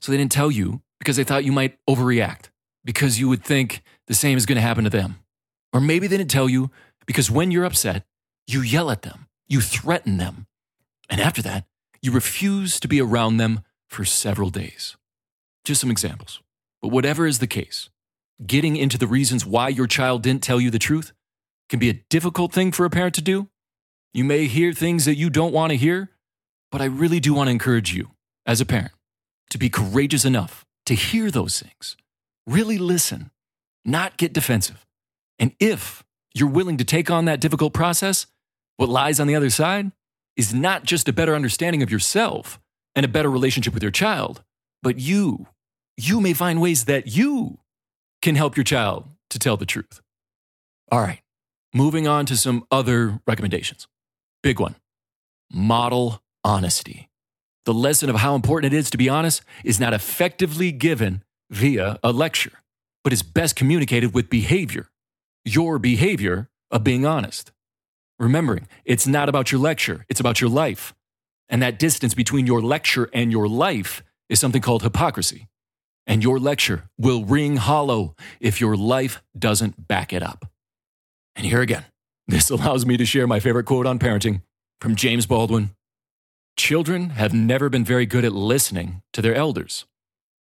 So 0.00 0.12
they 0.12 0.18
didn't 0.18 0.32
tell 0.32 0.50
you 0.50 0.82
because 0.98 1.16
they 1.16 1.24
thought 1.24 1.44
you 1.44 1.52
might 1.52 1.78
overreact 1.88 2.50
because 2.84 3.18
you 3.18 3.28
would 3.28 3.42
think 3.42 3.82
the 4.06 4.14
same 4.14 4.36
is 4.36 4.44
going 4.44 4.56
to 4.56 4.62
happen 4.62 4.84
to 4.84 4.90
them. 4.90 5.16
Or 5.72 5.80
maybe 5.80 6.06
they 6.06 6.18
didn't 6.18 6.30
tell 6.30 6.50
you 6.50 6.70
because 7.06 7.30
when 7.30 7.50
you're 7.50 7.64
upset, 7.64 8.04
you 8.46 8.60
yell 8.60 8.90
at 8.90 9.02
them, 9.02 9.26
you 9.48 9.62
threaten 9.62 10.18
them. 10.18 10.46
And 11.08 11.20
after 11.20 11.40
that, 11.42 11.64
you 12.02 12.12
refuse 12.12 12.78
to 12.80 12.88
be 12.88 13.00
around 13.00 13.38
them 13.38 13.60
for 13.88 14.04
several 14.04 14.50
days. 14.50 14.96
Just 15.64 15.80
some 15.80 15.90
examples. 15.90 16.40
But 16.82 16.88
whatever 16.88 17.26
is 17.26 17.38
the 17.38 17.46
case, 17.46 17.88
getting 18.46 18.76
into 18.76 18.98
the 18.98 19.06
reasons 19.06 19.46
why 19.46 19.68
your 19.68 19.86
child 19.86 20.22
didn't 20.22 20.42
tell 20.42 20.60
you 20.60 20.70
the 20.70 20.78
truth 20.78 21.12
can 21.68 21.78
be 21.78 21.88
a 21.88 22.04
difficult 22.10 22.52
thing 22.52 22.72
for 22.72 22.84
a 22.84 22.90
parent 22.90 23.14
to 23.14 23.22
do. 23.22 23.48
You 24.12 24.24
may 24.24 24.46
hear 24.46 24.72
things 24.72 25.06
that 25.06 25.16
you 25.16 25.30
don't 25.30 25.52
want 25.52 25.70
to 25.70 25.76
hear, 25.76 26.10
but 26.70 26.82
I 26.82 26.84
really 26.84 27.20
do 27.20 27.34
want 27.34 27.48
to 27.48 27.52
encourage 27.52 27.94
you, 27.94 28.10
as 28.46 28.60
a 28.60 28.66
parent, 28.66 28.92
to 29.50 29.58
be 29.58 29.70
courageous 29.70 30.24
enough 30.24 30.64
to 30.86 30.94
hear 30.94 31.30
those 31.30 31.60
things, 31.60 31.96
really 32.46 32.78
listen, 32.78 33.30
not 33.84 34.16
get 34.16 34.32
defensive. 34.32 34.84
And 35.38 35.54
if 35.58 36.04
you're 36.34 36.48
willing 36.48 36.76
to 36.76 36.84
take 36.84 37.10
on 37.10 37.24
that 37.24 37.40
difficult 37.40 37.72
process, 37.72 38.26
what 38.76 38.88
lies 38.88 39.18
on 39.18 39.26
the 39.26 39.34
other 39.34 39.50
side 39.50 39.92
is 40.36 40.52
not 40.52 40.84
just 40.84 41.08
a 41.08 41.12
better 41.12 41.34
understanding 41.34 41.82
of 41.82 41.90
yourself 41.90 42.60
and 42.94 43.04
a 43.04 43.08
better 43.08 43.30
relationship 43.30 43.72
with 43.72 43.82
your 43.82 43.92
child, 43.92 44.42
but 44.82 44.98
you. 44.98 45.46
You 45.96 46.20
may 46.20 46.32
find 46.32 46.60
ways 46.60 46.86
that 46.86 47.06
you 47.06 47.58
can 48.20 48.34
help 48.34 48.56
your 48.56 48.64
child 48.64 49.06
to 49.30 49.38
tell 49.38 49.56
the 49.56 49.66
truth. 49.66 50.00
All 50.90 51.00
right, 51.00 51.20
moving 51.72 52.08
on 52.08 52.26
to 52.26 52.36
some 52.36 52.66
other 52.70 53.20
recommendations. 53.26 53.86
Big 54.42 54.58
one 54.58 54.74
model 55.52 56.20
honesty. 56.42 57.08
The 57.64 57.74
lesson 57.74 58.10
of 58.10 58.16
how 58.16 58.34
important 58.34 58.72
it 58.72 58.76
is 58.76 58.90
to 58.90 58.98
be 58.98 59.08
honest 59.08 59.42
is 59.62 59.78
not 59.78 59.94
effectively 59.94 60.72
given 60.72 61.22
via 61.50 61.98
a 62.02 62.12
lecture, 62.12 62.52
but 63.04 63.12
is 63.12 63.22
best 63.22 63.54
communicated 63.54 64.12
with 64.14 64.28
behavior, 64.28 64.90
your 65.44 65.78
behavior 65.78 66.50
of 66.70 66.82
being 66.82 67.06
honest. 67.06 67.52
Remembering, 68.18 68.66
it's 68.84 69.06
not 69.06 69.28
about 69.28 69.52
your 69.52 69.60
lecture, 69.60 70.04
it's 70.08 70.20
about 70.20 70.40
your 70.40 70.50
life. 70.50 70.92
And 71.48 71.62
that 71.62 71.78
distance 71.78 72.14
between 72.14 72.46
your 72.46 72.60
lecture 72.60 73.08
and 73.12 73.30
your 73.30 73.48
life 73.48 74.02
is 74.28 74.40
something 74.40 74.62
called 74.62 74.82
hypocrisy 74.82 75.46
and 76.06 76.22
your 76.22 76.38
lecture 76.38 76.84
will 76.98 77.24
ring 77.24 77.56
hollow 77.56 78.14
if 78.40 78.60
your 78.60 78.76
life 78.76 79.22
doesn't 79.38 79.88
back 79.88 80.12
it 80.12 80.22
up. 80.22 80.46
And 81.36 81.46
here 81.46 81.60
again, 81.60 81.84
this 82.26 82.50
allows 82.50 82.86
me 82.86 82.96
to 82.96 83.04
share 83.04 83.26
my 83.26 83.40
favorite 83.40 83.66
quote 83.66 83.86
on 83.86 83.98
parenting 83.98 84.42
from 84.80 84.96
James 84.96 85.26
Baldwin 85.26 85.70
Children 86.56 87.10
have 87.10 87.34
never 87.34 87.68
been 87.68 87.84
very 87.84 88.06
good 88.06 88.24
at 88.24 88.32
listening 88.32 89.02
to 89.12 89.20
their 89.20 89.34
elders, 89.34 89.86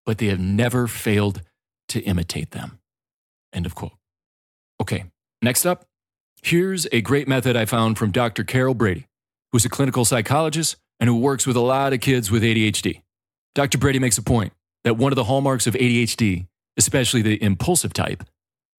but 0.06 0.20
they 0.20 0.28
have 0.28 0.40
never 0.40 0.88
failed 0.88 1.42
to 1.90 2.00
imitate 2.02 2.52
them. 2.52 2.80
End 3.52 3.66
of 3.66 3.76
quote. 3.76 3.92
Okay, 4.82 5.06
next 5.42 5.66
up, 5.66 5.86
here's 6.44 6.88
a 6.94 7.02
great 7.02 7.28
method 7.28 7.58
I 7.58 7.66
found 7.66 7.98
from 7.98 8.12
Dr. 8.12 8.46
Carol 8.46 8.74
Brady, 8.74 9.08
who's 9.52 9.66
a 9.66 9.70
clinical 9.70 10.06
psychologist 10.06 10.78
and 11.00 11.10
who 11.10 11.18
works 11.18 11.46
with 11.46 11.58
a 11.58 11.62
lot 11.62 11.92
of 11.92 12.00
kids 12.00 12.32
with 12.32 12.42
ADHD. 12.42 13.02
Dr. 13.54 13.78
Brady 13.78 14.00
makes 14.00 14.18
a 14.18 14.24
point 14.24 14.54
that 14.88 14.94
one 14.94 15.12
of 15.12 15.18
the 15.18 15.26
hallmarks 15.26 15.68
of 15.68 15.74
ADHD, 15.74 16.48
especially 16.78 17.22
the 17.22 17.44
impulsive 17.44 17.92
type, 17.92 18.24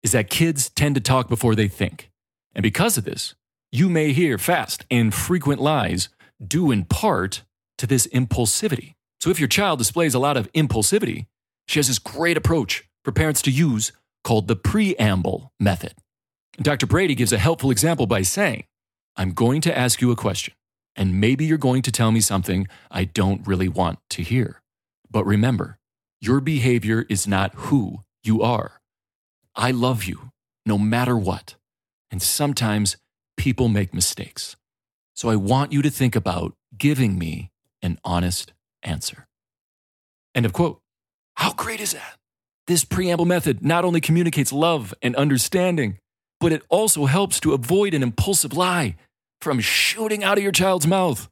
is 0.04 0.14
that 0.14 0.30
kids 0.30 0.70
tend 0.70 0.96
to 0.96 1.02
talk 1.02 1.28
before 1.28 1.54
they 1.54 1.68
think. 1.68 2.10
And 2.56 2.64
because 2.64 2.98
of 2.98 3.04
this, 3.04 3.36
you 3.74 3.90
may 3.90 4.14
hear 4.14 4.38
fast 4.38 4.86
and 4.90 5.14
frequent 5.14 5.60
lies 5.60 6.08
due 6.42 6.72
in 6.72 6.86
part 6.86 7.44
to 7.78 7.86
this 7.86 8.08
impulsivity. 8.08 8.94
So 9.20 9.32
if 9.32 9.38
your 9.38 9.50
child 9.50 9.80
displays 9.80 10.14
a 10.14 10.20
lot 10.20 10.38
of 10.38 10.50
impulsivity, 10.54 11.26
she 11.68 11.80
has 11.80 11.90
this 11.90 12.00
great 12.00 12.38
approach 12.38 12.86
for 13.04 13.12
parents 13.12 13.42
to 13.42 13.52
use 13.52 13.92
called 14.24 14.48
the 14.48 14.56
preamble 14.56 15.52
method. 15.60 15.94
Dr. 16.62 16.88
Brady 16.88 17.16
gives 17.16 17.34
a 17.34 17.38
helpful 17.38 17.70
example 17.70 18.08
by 18.08 18.22
saying, 18.22 18.64
I'm 19.18 19.34
going 19.34 19.60
to 19.60 19.78
ask 19.78 20.00
you 20.00 20.12
a 20.12 20.16
question, 20.16 20.54
and 20.96 21.20
maybe 21.20 21.44
you're 21.44 21.58
going 21.58 21.82
to 21.82 21.92
tell 21.92 22.14
me 22.14 22.22
something 22.22 22.66
I 22.90 23.04
don't 23.04 23.46
really 23.46 23.68
want 23.68 24.00
to 24.12 24.24
hear. 24.24 24.62
But 25.12 25.26
remember, 25.26 25.77
your 26.20 26.40
behavior 26.42 27.06
is 27.10 27.28
not 27.28 27.54
who 27.56 28.04
you 28.24 28.42
are. 28.42 28.82
I 29.56 29.72
love 29.72 30.04
you 30.04 30.32
no 30.66 30.78
matter 30.78 31.18
what. 31.18 31.56
And 32.12 32.22
sometimes 32.22 32.98
people 33.38 33.68
make 33.68 33.94
mistakes. 33.94 34.56
So 35.14 35.30
I 35.30 35.36
want 35.36 35.72
you 35.72 35.82
to 35.82 35.90
think 35.90 36.16
about 36.16 36.54
giving 36.78 37.18
me 37.18 37.52
an 37.82 38.00
honest 38.04 38.54
answer. 38.84 39.28
End 40.36 40.46
of 40.46 40.54
quote. 40.54 40.80
How 41.36 41.54
great 41.54 41.80
is 41.80 41.94
that? 41.94 42.18
This 42.68 42.84
preamble 42.84 43.26
method 43.26 43.64
not 43.64 43.86
only 43.86 44.02
communicates 44.02 44.52
love 44.52 44.94
and 45.02 45.16
understanding, 45.16 46.00
but 46.40 46.52
it 46.52 46.64
also 46.70 47.06
helps 47.06 47.40
to 47.40 47.54
avoid 47.54 47.94
an 47.94 48.04
impulsive 48.04 48.54
lie 48.54 48.96
from 49.42 49.60
shooting 49.60 50.24
out 50.24 50.38
of 50.38 50.44
your 50.44 50.52
child's 50.52 50.88
mouth. 50.88 51.30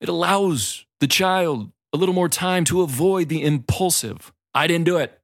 It 0.00 0.08
allows 0.08 0.86
the 1.00 1.06
child 1.06 1.72
a 1.92 1.96
little 1.96 2.14
more 2.14 2.28
time 2.28 2.64
to 2.64 2.82
avoid 2.82 3.28
the 3.28 3.42
impulsive, 3.42 4.32
I 4.54 4.66
didn't 4.66 4.84
do 4.86 4.96
it, 4.96 5.20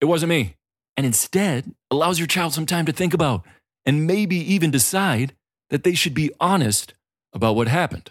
it 0.00 0.06
wasn't 0.06 0.30
me, 0.30 0.56
and 0.96 1.06
instead 1.06 1.72
allows 1.90 2.18
your 2.18 2.26
child 2.26 2.54
some 2.54 2.66
time 2.66 2.86
to 2.86 2.92
think 2.92 3.14
about 3.14 3.44
and 3.86 4.06
maybe 4.06 4.36
even 4.36 4.70
decide 4.70 5.34
that 5.70 5.84
they 5.84 5.94
should 5.94 6.14
be 6.14 6.30
honest 6.40 6.94
about 7.32 7.56
what 7.56 7.68
happened. 7.68 8.10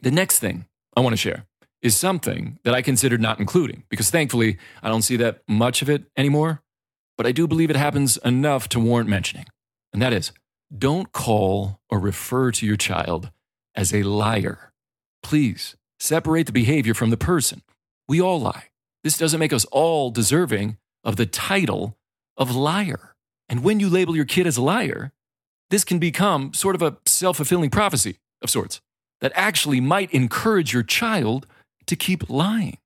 The 0.00 0.10
next 0.10 0.38
thing 0.38 0.66
I 0.96 1.00
want 1.00 1.12
to 1.12 1.18
share 1.18 1.46
is 1.80 1.96
something 1.96 2.58
that 2.64 2.74
I 2.74 2.82
considered 2.82 3.20
not 3.20 3.40
including 3.40 3.84
because 3.88 4.10
thankfully 4.10 4.58
I 4.82 4.88
don't 4.88 5.02
see 5.02 5.16
that 5.16 5.42
much 5.48 5.82
of 5.82 5.90
it 5.90 6.04
anymore, 6.16 6.62
but 7.16 7.26
I 7.26 7.32
do 7.32 7.46
believe 7.46 7.70
it 7.70 7.76
happens 7.76 8.16
enough 8.18 8.68
to 8.70 8.80
warrant 8.80 9.10
mentioning. 9.10 9.46
And 9.92 10.00
that 10.00 10.12
is 10.12 10.32
don't 10.76 11.12
call 11.12 11.80
or 11.90 11.98
refer 11.98 12.50
to 12.52 12.66
your 12.66 12.76
child 12.76 13.30
as 13.74 13.92
a 13.92 14.04
liar. 14.04 14.72
Please 15.22 15.76
Separate 16.02 16.46
the 16.46 16.52
behavior 16.52 16.94
from 16.94 17.10
the 17.10 17.16
person. 17.16 17.62
We 18.08 18.20
all 18.20 18.40
lie. 18.40 18.70
This 19.04 19.16
doesn't 19.16 19.38
make 19.38 19.52
us 19.52 19.64
all 19.66 20.10
deserving 20.10 20.76
of 21.04 21.14
the 21.14 21.26
title 21.26 21.96
of 22.36 22.56
liar. 22.56 23.14
And 23.48 23.62
when 23.62 23.78
you 23.78 23.88
label 23.88 24.16
your 24.16 24.24
kid 24.24 24.48
as 24.48 24.56
a 24.56 24.62
liar, 24.62 25.12
this 25.70 25.84
can 25.84 26.00
become 26.00 26.54
sort 26.54 26.74
of 26.74 26.82
a 26.82 26.96
self 27.06 27.36
fulfilling 27.36 27.70
prophecy 27.70 28.16
of 28.42 28.50
sorts 28.50 28.80
that 29.20 29.30
actually 29.36 29.80
might 29.80 30.12
encourage 30.12 30.72
your 30.72 30.82
child 30.82 31.46
to 31.86 31.94
keep 31.94 32.28
lying. 32.28 32.78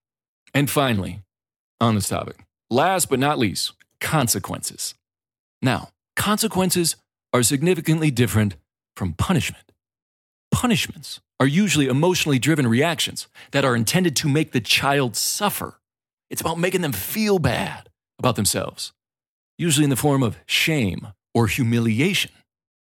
And 0.53 0.69
finally, 0.69 1.23
on 1.81 1.95
this 1.95 2.11
topic, 2.11 2.45
last 2.69 3.09
but 3.09 3.19
not 3.19 3.39
least, 3.39 3.73
consequences. 3.99 4.93
Now, 5.63 5.89
consequences 6.17 6.97
are 7.33 7.43
significantly 7.43 8.11
different 8.11 8.57
from 8.95 9.15
punishment. 9.15 9.73
Punishments 10.53 11.23
are 11.39 11.47
usually 11.47 11.87
emotionally 11.87 12.39
driven 12.39 12.67
reactions 12.67 13.29
that 13.53 13.65
are 13.65 13.77
intended 13.77 14.17
to 14.17 14.29
make 14.29 14.53
the 14.53 14.61
child 14.61 15.17
suffer. 15.17 15.81
It's 16.31 16.41
about 16.41 16.59
making 16.59 16.81
them 16.81 16.93
feel 16.93 17.39
bad 17.39 17.89
about 18.19 18.37
themselves, 18.37 18.93
usually 19.59 19.85
in 19.85 19.91
the 19.91 19.97
form 19.97 20.23
of 20.23 20.39
shame 20.47 21.09
or 21.35 21.47
humiliation. 21.47 22.33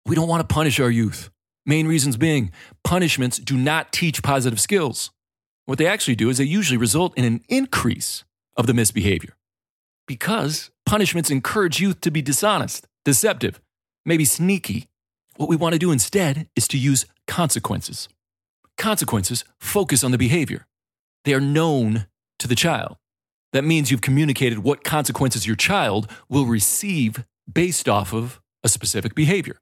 We 0.06 0.16
don't 0.16 0.28
want 0.28 0.46
to 0.46 0.52
punish 0.52 0.80
our 0.80 0.90
youth. 0.90 1.30
Main 1.64 1.86
reasons 1.86 2.16
being 2.16 2.50
punishments 2.82 3.38
do 3.38 3.56
not 3.56 3.92
teach 3.92 4.22
positive 4.22 4.60
skills. 4.60 5.10
What 5.66 5.78
they 5.78 5.86
actually 5.86 6.16
do 6.16 6.30
is 6.30 6.38
they 6.38 6.44
usually 6.44 6.78
result 6.78 7.16
in 7.16 7.24
an 7.24 7.44
increase 7.48 8.24
of 8.56 8.66
the 8.66 8.74
misbehavior 8.74 9.36
because 10.08 10.70
punishments 10.84 11.30
encourage 11.30 11.80
youth 11.80 12.00
to 12.00 12.10
be 12.10 12.20
dishonest, 12.20 12.88
deceptive, 13.04 13.60
maybe 14.04 14.24
sneaky. 14.24 14.88
What 15.36 15.48
we 15.48 15.54
want 15.54 15.74
to 15.74 15.78
do 15.78 15.92
instead 15.92 16.48
is 16.56 16.66
to 16.68 16.78
use 16.78 17.06
consequences. 17.28 18.08
Consequences 18.80 19.44
focus 19.58 20.02
on 20.02 20.10
the 20.10 20.16
behavior. 20.16 20.66
They 21.26 21.34
are 21.34 21.40
known 21.40 22.06
to 22.38 22.48
the 22.48 22.54
child. 22.54 22.96
That 23.52 23.62
means 23.62 23.90
you've 23.90 24.00
communicated 24.00 24.60
what 24.60 24.84
consequences 24.84 25.46
your 25.46 25.54
child 25.54 26.10
will 26.30 26.46
receive 26.46 27.26
based 27.52 27.90
off 27.90 28.14
of 28.14 28.40
a 28.64 28.70
specific 28.70 29.14
behavior. 29.14 29.60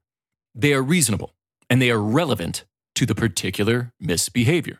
They 0.54 0.72
are 0.72 0.82
reasonable 0.82 1.34
and 1.68 1.82
they 1.82 1.90
are 1.90 2.00
relevant 2.00 2.64
to 2.94 3.06
the 3.06 3.14
particular 3.16 3.92
misbehavior. 3.98 4.78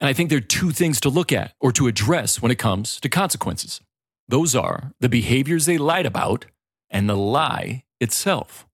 And 0.00 0.08
I 0.08 0.14
think 0.14 0.30
there 0.30 0.38
are 0.38 0.40
two 0.40 0.72
things 0.72 1.00
to 1.02 1.08
look 1.08 1.32
at 1.32 1.52
or 1.60 1.70
to 1.70 1.86
address 1.86 2.42
when 2.42 2.50
it 2.50 2.58
comes 2.58 2.98
to 2.98 3.08
consequences. 3.08 3.80
Those 4.26 4.56
are 4.56 4.90
the 4.98 5.08
behaviors 5.08 5.66
they 5.66 5.78
lied 5.78 6.06
about 6.06 6.46
and 6.90 7.08
the 7.08 7.16
lie 7.16 7.84
itself. 8.00 8.66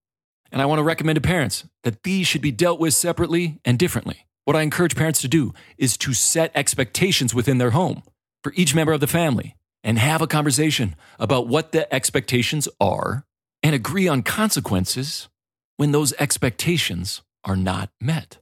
And 0.51 0.63
I 0.63 0.65
want 0.65 0.79
to 0.79 0.85
recommend 0.85 1.17
to 1.17 1.21
parents 1.21 1.65
that 1.83 2.03
these 2.03 2.27
should 2.27 2.41
be 2.41 2.51
dealt 2.51 2.81
with 2.81 2.95
separately 2.95 3.61
and 3.63 3.79
differently. 3.79 4.23
What 4.47 4.55
I 4.55 4.63
encourage 4.63 4.95
parents 4.95 5.21
to 5.23 5.29
do 5.29 5.53
is 5.77 5.97
to 5.99 6.15
set 6.15 6.53
expectations 6.55 7.35
within 7.35 7.59
their 7.59 7.73
home 7.73 8.05
for 8.45 8.53
each 8.55 8.77
member 8.77 8.93
of 8.93 9.01
the 9.01 9.09
family 9.09 9.57
and 9.83 9.99
have 9.99 10.23
a 10.23 10.29
conversation 10.29 10.95
about 11.19 11.49
what 11.49 11.73
the 11.73 11.93
expectations 11.93 12.69
are 12.81 13.25
and 13.65 13.75
agree 13.75 14.07
on 14.07 14.23
consequences 14.23 15.29
when 15.79 15.91
those 15.91 16.13
expectations 16.21 17.23
are 17.43 17.57
not 17.57 17.91
met. 18.01 18.39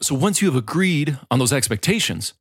So 0.00 0.14
once 0.14 0.40
you 0.40 0.48
have 0.48 0.56
agreed 0.56 1.18
on 1.30 1.40
those 1.40 1.52
expectations, 1.52 2.32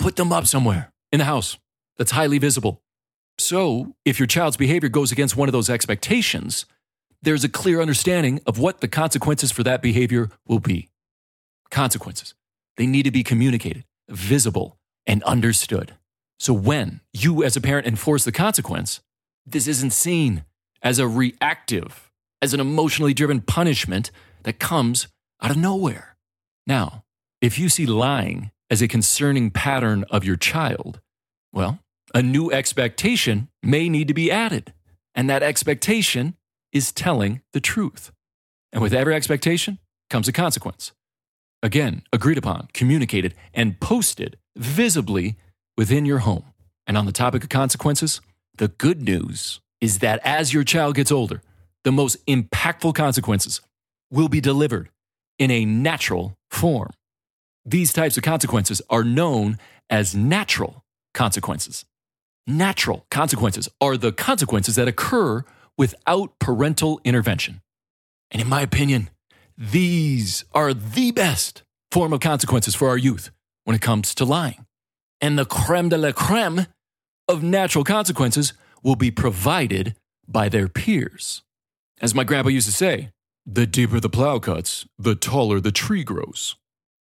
put 0.00 0.16
them 0.16 0.32
up 0.32 0.48
somewhere 0.48 0.92
in 1.12 1.20
the 1.20 1.26
house 1.26 1.56
that's 1.98 2.10
highly 2.10 2.38
visible. 2.38 2.82
So, 3.38 3.94
if 4.04 4.18
your 4.18 4.26
child's 4.26 4.56
behavior 4.56 4.88
goes 4.88 5.12
against 5.12 5.36
one 5.36 5.48
of 5.48 5.52
those 5.52 5.70
expectations, 5.70 6.66
there's 7.22 7.44
a 7.44 7.48
clear 7.48 7.80
understanding 7.80 8.40
of 8.44 8.58
what 8.58 8.80
the 8.80 8.88
consequences 8.88 9.52
for 9.52 9.62
that 9.62 9.80
behavior 9.80 10.30
will 10.46 10.58
be. 10.58 10.88
Consequences. 11.70 12.34
They 12.80 12.86
need 12.86 13.02
to 13.02 13.10
be 13.10 13.22
communicated, 13.22 13.84
visible, 14.08 14.78
and 15.06 15.22
understood. 15.24 15.96
So 16.38 16.54
when 16.54 17.02
you, 17.12 17.44
as 17.44 17.54
a 17.54 17.60
parent, 17.60 17.86
enforce 17.86 18.24
the 18.24 18.32
consequence, 18.32 19.00
this 19.44 19.66
isn't 19.66 19.90
seen 19.90 20.46
as 20.82 20.98
a 20.98 21.06
reactive, 21.06 22.10
as 22.40 22.54
an 22.54 22.60
emotionally 22.60 23.12
driven 23.12 23.42
punishment 23.42 24.10
that 24.44 24.58
comes 24.58 25.08
out 25.42 25.50
of 25.50 25.58
nowhere. 25.58 26.16
Now, 26.66 27.04
if 27.42 27.58
you 27.58 27.68
see 27.68 27.84
lying 27.84 28.50
as 28.70 28.80
a 28.80 28.88
concerning 28.88 29.50
pattern 29.50 30.06
of 30.10 30.24
your 30.24 30.36
child, 30.36 31.02
well, 31.52 31.80
a 32.14 32.22
new 32.22 32.50
expectation 32.50 33.50
may 33.62 33.90
need 33.90 34.08
to 34.08 34.14
be 34.14 34.30
added. 34.30 34.72
And 35.14 35.28
that 35.28 35.42
expectation 35.42 36.34
is 36.72 36.92
telling 36.92 37.42
the 37.52 37.60
truth. 37.60 38.10
And 38.72 38.80
with 38.80 38.94
every 38.94 39.14
expectation 39.14 39.80
comes 40.08 40.28
a 40.28 40.32
consequence. 40.32 40.92
Again, 41.62 42.02
agreed 42.12 42.38
upon, 42.38 42.68
communicated, 42.72 43.34
and 43.52 43.78
posted 43.80 44.38
visibly 44.56 45.36
within 45.76 46.06
your 46.06 46.18
home. 46.18 46.44
And 46.86 46.96
on 46.96 47.06
the 47.06 47.12
topic 47.12 47.42
of 47.42 47.48
consequences, 47.48 48.20
the 48.56 48.68
good 48.68 49.02
news 49.02 49.60
is 49.80 49.98
that 49.98 50.20
as 50.24 50.52
your 50.52 50.64
child 50.64 50.94
gets 50.94 51.12
older, 51.12 51.42
the 51.84 51.92
most 51.92 52.24
impactful 52.26 52.94
consequences 52.94 53.60
will 54.10 54.28
be 54.28 54.40
delivered 54.40 54.90
in 55.38 55.50
a 55.50 55.64
natural 55.64 56.36
form. 56.50 56.90
These 57.64 57.92
types 57.92 58.16
of 58.16 58.22
consequences 58.22 58.82
are 58.90 59.04
known 59.04 59.58
as 59.88 60.14
natural 60.14 60.84
consequences. 61.14 61.84
Natural 62.46 63.06
consequences 63.10 63.68
are 63.80 63.96
the 63.96 64.12
consequences 64.12 64.76
that 64.76 64.88
occur 64.88 65.44
without 65.76 66.38
parental 66.38 67.00
intervention. 67.04 67.60
And 68.30 68.42
in 68.42 68.48
my 68.48 68.62
opinion, 68.62 69.10
these 69.60 70.46
are 70.52 70.72
the 70.72 71.10
best 71.10 71.62
form 71.92 72.14
of 72.14 72.20
consequences 72.20 72.74
for 72.74 72.88
our 72.88 72.96
youth 72.96 73.30
when 73.64 73.76
it 73.76 73.82
comes 73.82 74.14
to 74.14 74.24
lying. 74.24 74.64
And 75.20 75.38
the 75.38 75.44
creme 75.44 75.90
de 75.90 75.98
la 75.98 76.12
creme 76.12 76.66
of 77.28 77.42
natural 77.42 77.84
consequences 77.84 78.54
will 78.82 78.96
be 78.96 79.10
provided 79.10 79.96
by 80.26 80.48
their 80.48 80.66
peers. 80.66 81.42
As 82.00 82.14
my 82.14 82.24
grandpa 82.24 82.48
used 82.48 82.68
to 82.68 82.72
say, 82.72 83.10
the 83.44 83.66
deeper 83.66 84.00
the 84.00 84.08
plow 84.08 84.38
cuts, 84.38 84.86
the 84.98 85.14
taller 85.14 85.60
the 85.60 85.72
tree 85.72 86.04
grows. 86.04 86.56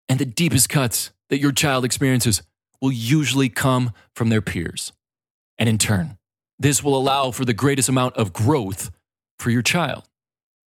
And 0.08 0.18
the 0.18 0.24
deepest 0.26 0.68
cuts 0.68 1.12
that 1.30 1.38
your 1.38 1.52
child 1.52 1.84
experiences 1.84 2.42
will 2.80 2.90
usually 2.90 3.48
come 3.48 3.92
from 4.16 4.30
their 4.30 4.42
peers. 4.42 4.92
And 5.58 5.68
in 5.68 5.78
turn, 5.78 6.18
this 6.58 6.82
will 6.82 6.96
allow 6.96 7.30
for 7.30 7.44
the 7.44 7.54
greatest 7.54 7.88
amount 7.88 8.16
of 8.16 8.32
growth 8.32 8.90
for 9.38 9.50
your 9.50 9.62
child. 9.62 10.08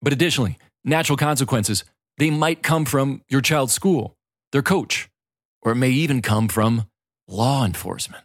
But 0.01 0.13
additionally, 0.13 0.57
natural 0.85 1.17
consequences, 1.17 1.85
they 2.19 2.31
might 2.31 2.63
come 2.63 2.85
from 2.85 3.23
your 3.29 3.41
child's 3.41 3.73
school, 3.73 4.15
their 4.53 4.63
coach, 4.63 5.09
or 5.63 5.73
it 5.73 5.77
may 5.77 5.91
even 5.91 6.23
come 6.23 6.49
from 6.49 6.87
law 7.29 7.65
enforcement. 7.65 8.25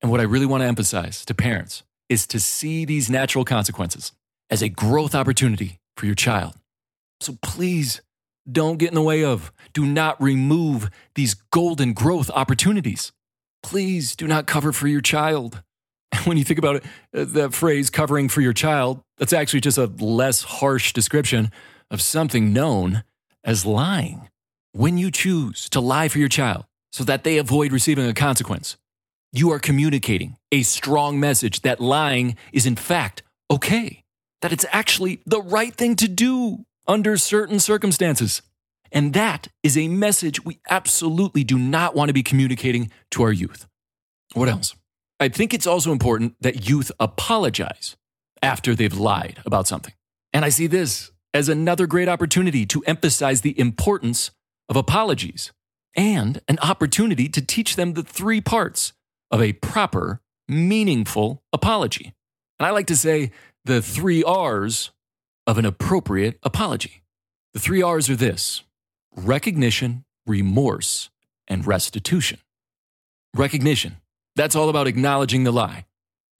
And 0.00 0.10
what 0.10 0.20
I 0.20 0.24
really 0.24 0.46
want 0.46 0.62
to 0.62 0.66
emphasize 0.66 1.24
to 1.26 1.34
parents 1.34 1.82
is 2.08 2.26
to 2.28 2.40
see 2.40 2.84
these 2.84 3.08
natural 3.08 3.44
consequences 3.44 4.12
as 4.50 4.62
a 4.62 4.68
growth 4.68 5.14
opportunity 5.14 5.78
for 5.96 6.06
your 6.06 6.14
child. 6.14 6.54
So 7.20 7.38
please 7.40 8.00
don't 8.50 8.78
get 8.78 8.88
in 8.88 8.94
the 8.94 9.02
way 9.02 9.24
of, 9.24 9.52
do 9.72 9.86
not 9.86 10.20
remove 10.20 10.90
these 11.14 11.34
golden 11.34 11.92
growth 11.92 12.30
opportunities. 12.30 13.12
Please 13.62 14.16
do 14.16 14.26
not 14.26 14.46
cover 14.46 14.72
for 14.72 14.88
your 14.88 15.00
child. 15.00 15.62
when 16.24 16.36
you 16.36 16.44
think 16.44 16.58
about 16.58 16.76
it, 16.76 16.84
uh, 17.14 17.24
the 17.24 17.50
phrase 17.50 17.88
covering 17.88 18.28
for 18.28 18.40
your 18.40 18.52
child, 18.52 19.00
that's 19.18 19.32
actually 19.32 19.60
just 19.60 19.78
a 19.78 19.86
less 19.86 20.42
harsh 20.42 20.92
description 20.92 21.50
of 21.92 22.00
something 22.02 22.52
known 22.52 23.04
as 23.44 23.64
lying. 23.64 24.28
When 24.72 24.98
you 24.98 25.10
choose 25.10 25.68
to 25.68 25.80
lie 25.80 26.08
for 26.08 26.18
your 26.18 26.28
child 26.28 26.64
so 26.90 27.04
that 27.04 27.22
they 27.22 27.38
avoid 27.38 27.70
receiving 27.70 28.08
a 28.08 28.14
consequence, 28.14 28.76
you 29.30 29.52
are 29.52 29.58
communicating 29.58 30.36
a 30.50 30.62
strong 30.62 31.20
message 31.20 31.60
that 31.62 31.80
lying 31.80 32.36
is 32.52 32.66
in 32.66 32.76
fact 32.76 33.22
okay, 33.50 34.02
that 34.40 34.50
it's 34.50 34.64
actually 34.72 35.20
the 35.26 35.42
right 35.42 35.74
thing 35.74 35.94
to 35.96 36.08
do 36.08 36.64
under 36.88 37.18
certain 37.18 37.60
circumstances. 37.60 38.40
And 38.90 39.12
that 39.12 39.48
is 39.62 39.76
a 39.76 39.88
message 39.88 40.42
we 40.42 40.58
absolutely 40.70 41.44
do 41.44 41.58
not 41.58 41.94
want 41.94 42.08
to 42.08 42.14
be 42.14 42.22
communicating 42.22 42.90
to 43.10 43.22
our 43.22 43.32
youth. 43.32 43.66
What 44.32 44.48
else? 44.48 44.74
I 45.20 45.28
think 45.28 45.52
it's 45.52 45.66
also 45.66 45.92
important 45.92 46.34
that 46.40 46.68
youth 46.68 46.90
apologize 46.98 47.96
after 48.42 48.74
they've 48.74 48.96
lied 48.96 49.40
about 49.44 49.68
something. 49.68 49.94
And 50.32 50.44
I 50.44 50.48
see 50.48 50.66
this 50.66 51.12
as 51.34 51.48
another 51.48 51.86
great 51.86 52.08
opportunity 52.08 52.66
to 52.66 52.82
emphasize 52.84 53.40
the 53.40 53.58
importance 53.58 54.30
of 54.68 54.76
apologies 54.76 55.52
and 55.96 56.40
an 56.48 56.58
opportunity 56.62 57.28
to 57.28 57.42
teach 57.42 57.76
them 57.76 57.94
the 57.94 58.02
three 58.02 58.40
parts 58.40 58.92
of 59.30 59.40
a 59.40 59.52
proper, 59.54 60.20
meaningful 60.48 61.42
apology. 61.52 62.14
And 62.58 62.66
I 62.66 62.70
like 62.70 62.86
to 62.86 62.96
say 62.96 63.32
the 63.64 63.82
three 63.82 64.22
R's 64.22 64.90
of 65.46 65.58
an 65.58 65.64
appropriate 65.64 66.38
apology. 66.42 67.02
The 67.54 67.60
three 67.60 67.82
R's 67.82 68.08
are 68.08 68.16
this 68.16 68.62
recognition, 69.14 70.04
remorse, 70.26 71.10
and 71.48 71.66
restitution. 71.66 72.38
Recognition. 73.34 73.96
That's 74.36 74.56
all 74.56 74.68
about 74.68 74.86
acknowledging 74.86 75.44
the 75.44 75.52
lie. 75.52 75.84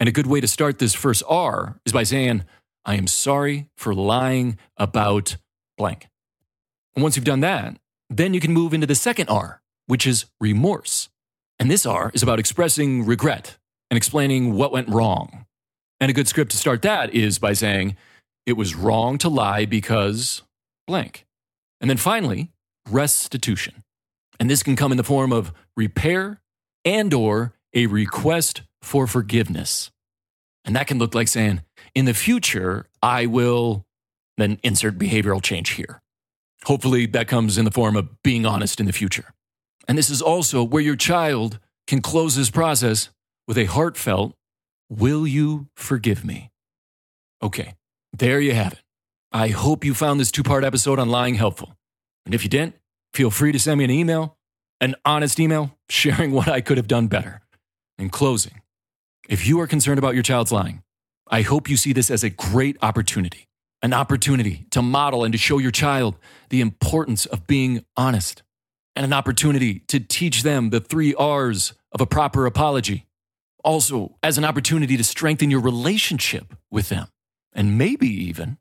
And 0.00 0.08
a 0.08 0.12
good 0.12 0.26
way 0.26 0.40
to 0.40 0.48
start 0.48 0.78
this 0.78 0.94
first 0.94 1.22
R 1.28 1.78
is 1.84 1.92
by 1.92 2.02
saying, 2.02 2.44
I 2.84 2.96
am 2.96 3.06
sorry 3.06 3.68
for 3.76 3.94
lying 3.94 4.58
about 4.76 5.36
blank. 5.78 6.08
And 6.94 7.02
once 7.02 7.16
you've 7.16 7.24
done 7.24 7.40
that, 7.40 7.78
then 8.10 8.34
you 8.34 8.40
can 8.40 8.52
move 8.52 8.74
into 8.74 8.86
the 8.86 8.94
second 8.94 9.28
R, 9.28 9.62
which 9.86 10.06
is 10.06 10.26
remorse. 10.40 11.08
And 11.58 11.70
this 11.70 11.86
R 11.86 12.10
is 12.14 12.22
about 12.22 12.38
expressing 12.38 13.06
regret 13.06 13.56
and 13.90 13.96
explaining 13.96 14.54
what 14.54 14.72
went 14.72 14.88
wrong. 14.88 15.46
And 16.00 16.10
a 16.10 16.14
good 16.14 16.28
script 16.28 16.50
to 16.50 16.56
start 16.56 16.82
that 16.82 17.14
is 17.14 17.38
by 17.38 17.52
saying, 17.52 17.96
it 18.46 18.54
was 18.54 18.74
wrong 18.74 19.18
to 19.18 19.28
lie 19.28 19.64
because 19.64 20.42
blank. 20.86 21.24
And 21.80 21.88
then 21.88 21.96
finally, 21.96 22.50
restitution. 22.88 23.84
And 24.40 24.50
this 24.50 24.62
can 24.62 24.74
come 24.74 24.90
in 24.90 24.98
the 24.98 25.04
form 25.04 25.32
of 25.32 25.52
repair 25.76 26.40
and 26.84 27.14
or 27.14 27.54
a 27.72 27.86
request 27.86 28.62
for 28.80 29.06
forgiveness. 29.06 29.92
And 30.64 30.74
that 30.74 30.88
can 30.88 30.98
look 30.98 31.14
like 31.14 31.28
saying, 31.28 31.62
in 31.94 32.04
the 32.04 32.14
future, 32.14 32.86
I 33.02 33.26
will 33.26 33.84
then 34.36 34.58
insert 34.62 34.98
behavioral 34.98 35.42
change 35.42 35.70
here. 35.70 36.00
Hopefully, 36.64 37.06
that 37.06 37.28
comes 37.28 37.58
in 37.58 37.64
the 37.64 37.70
form 37.70 37.96
of 37.96 38.22
being 38.22 38.46
honest 38.46 38.80
in 38.80 38.86
the 38.86 38.92
future. 38.92 39.34
And 39.88 39.98
this 39.98 40.10
is 40.10 40.22
also 40.22 40.62
where 40.62 40.82
your 40.82 40.96
child 40.96 41.58
can 41.86 42.00
close 42.00 42.36
this 42.36 42.50
process 42.50 43.10
with 43.48 43.58
a 43.58 43.64
heartfelt, 43.64 44.34
Will 44.92 45.26
you 45.26 45.68
forgive 45.74 46.22
me? 46.22 46.50
Okay, 47.42 47.76
there 48.12 48.40
you 48.40 48.52
have 48.52 48.74
it. 48.74 48.82
I 49.32 49.48
hope 49.48 49.86
you 49.86 49.94
found 49.94 50.20
this 50.20 50.30
two 50.30 50.42
part 50.42 50.64
episode 50.64 50.98
on 50.98 51.08
lying 51.08 51.36
helpful. 51.36 51.74
And 52.26 52.34
if 52.34 52.44
you 52.44 52.50
didn't, 52.50 52.74
feel 53.14 53.30
free 53.30 53.52
to 53.52 53.58
send 53.58 53.78
me 53.78 53.84
an 53.84 53.90
email, 53.90 54.36
an 54.82 54.94
honest 55.06 55.40
email 55.40 55.78
sharing 55.88 56.30
what 56.32 56.46
I 56.46 56.60
could 56.60 56.76
have 56.76 56.88
done 56.88 57.06
better. 57.06 57.40
In 57.98 58.10
closing, 58.10 58.60
if 59.30 59.46
you 59.46 59.58
are 59.60 59.66
concerned 59.66 59.98
about 59.98 60.12
your 60.12 60.22
child's 60.22 60.52
lying, 60.52 60.82
I 61.32 61.40
hope 61.40 61.70
you 61.70 61.78
see 61.78 61.94
this 61.94 62.10
as 62.10 62.22
a 62.22 62.28
great 62.28 62.76
opportunity, 62.82 63.48
an 63.80 63.94
opportunity 63.94 64.66
to 64.70 64.82
model 64.82 65.24
and 65.24 65.32
to 65.32 65.38
show 65.38 65.56
your 65.56 65.70
child 65.70 66.18
the 66.50 66.60
importance 66.60 67.24
of 67.24 67.46
being 67.46 67.86
honest, 67.96 68.42
and 68.94 69.06
an 69.06 69.14
opportunity 69.14 69.78
to 69.88 69.98
teach 69.98 70.42
them 70.42 70.68
the 70.68 70.78
three 70.80 71.14
R's 71.14 71.72
of 71.90 72.02
a 72.02 72.06
proper 72.06 72.44
apology. 72.44 73.06
Also, 73.64 74.18
as 74.22 74.36
an 74.36 74.44
opportunity 74.44 74.98
to 74.98 75.04
strengthen 75.04 75.50
your 75.50 75.60
relationship 75.60 76.52
with 76.70 76.90
them, 76.90 77.08
and 77.54 77.78
maybe 77.78 78.08
even 78.08 78.58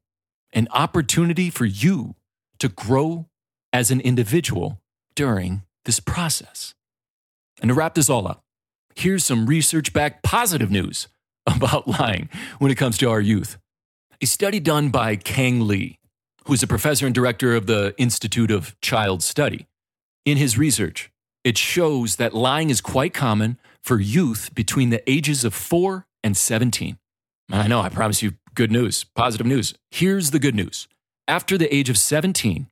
an 0.54 0.70
opportunity 0.72 1.50
for 1.50 1.66
you 1.66 2.16
to 2.60 2.70
grow 2.70 3.28
as 3.74 3.92
an 3.92 4.00
individual 4.00 4.80
during 5.14 5.64
this 5.84 6.00
process. 6.00 6.74
And 7.62 7.68
to 7.68 7.74
wrap 7.74 7.96
this 7.96 8.10
all 8.10 8.30
up, 8.30 8.46
here's 8.96 9.26
some 9.26 9.46
research 9.46 9.92
backed 9.92 10.24
positive 10.24 10.72
news 10.72 11.10
about 11.48 11.88
lying 11.88 12.30
when 12.60 12.72
it 12.72 12.76
comes 12.76 12.98
to 13.00 13.10
our 13.10 13.22
youth. 13.22 13.58
A 14.22 14.26
study 14.26 14.60
done 14.60 14.90
by 14.90 15.16
Kang 15.16 15.68
Lee, 15.68 15.98
who 16.46 16.54
is 16.54 16.64
a 16.64 16.68
professor 16.68 17.06
and 17.06 17.16
director 17.16 17.56
of 17.56 17.66
the 17.66 17.96
Institute 17.98 18.52
of 18.52 18.80
Child 18.82 19.24
Study. 19.24 19.68
In 20.26 20.38
his 20.38 20.58
research, 20.58 21.12
it 21.44 21.58
shows 21.58 22.18
that 22.18 22.34
lying 22.36 22.70
is 22.70 22.82
quite 22.82 23.14
common 23.14 23.58
for 23.82 24.00
youth 24.00 24.54
between 24.54 24.92
the 24.92 25.10
ages 25.10 25.44
of 25.44 25.54
4 25.54 26.06
and 26.24 26.38
17. 26.38 26.98
I 27.52 27.68
know, 27.68 27.82
I 27.82 27.90
promise 27.90 28.22
you 28.22 28.34
good 28.54 28.72
news, 28.72 29.04
positive 29.04 29.48
news. 29.48 29.74
Here's 29.90 30.32
the 30.32 30.40
good 30.40 30.56
news. 30.56 30.88
After 31.28 31.58
the 31.58 31.74
age 31.74 31.90
of 31.90 31.98
17, 31.98 32.68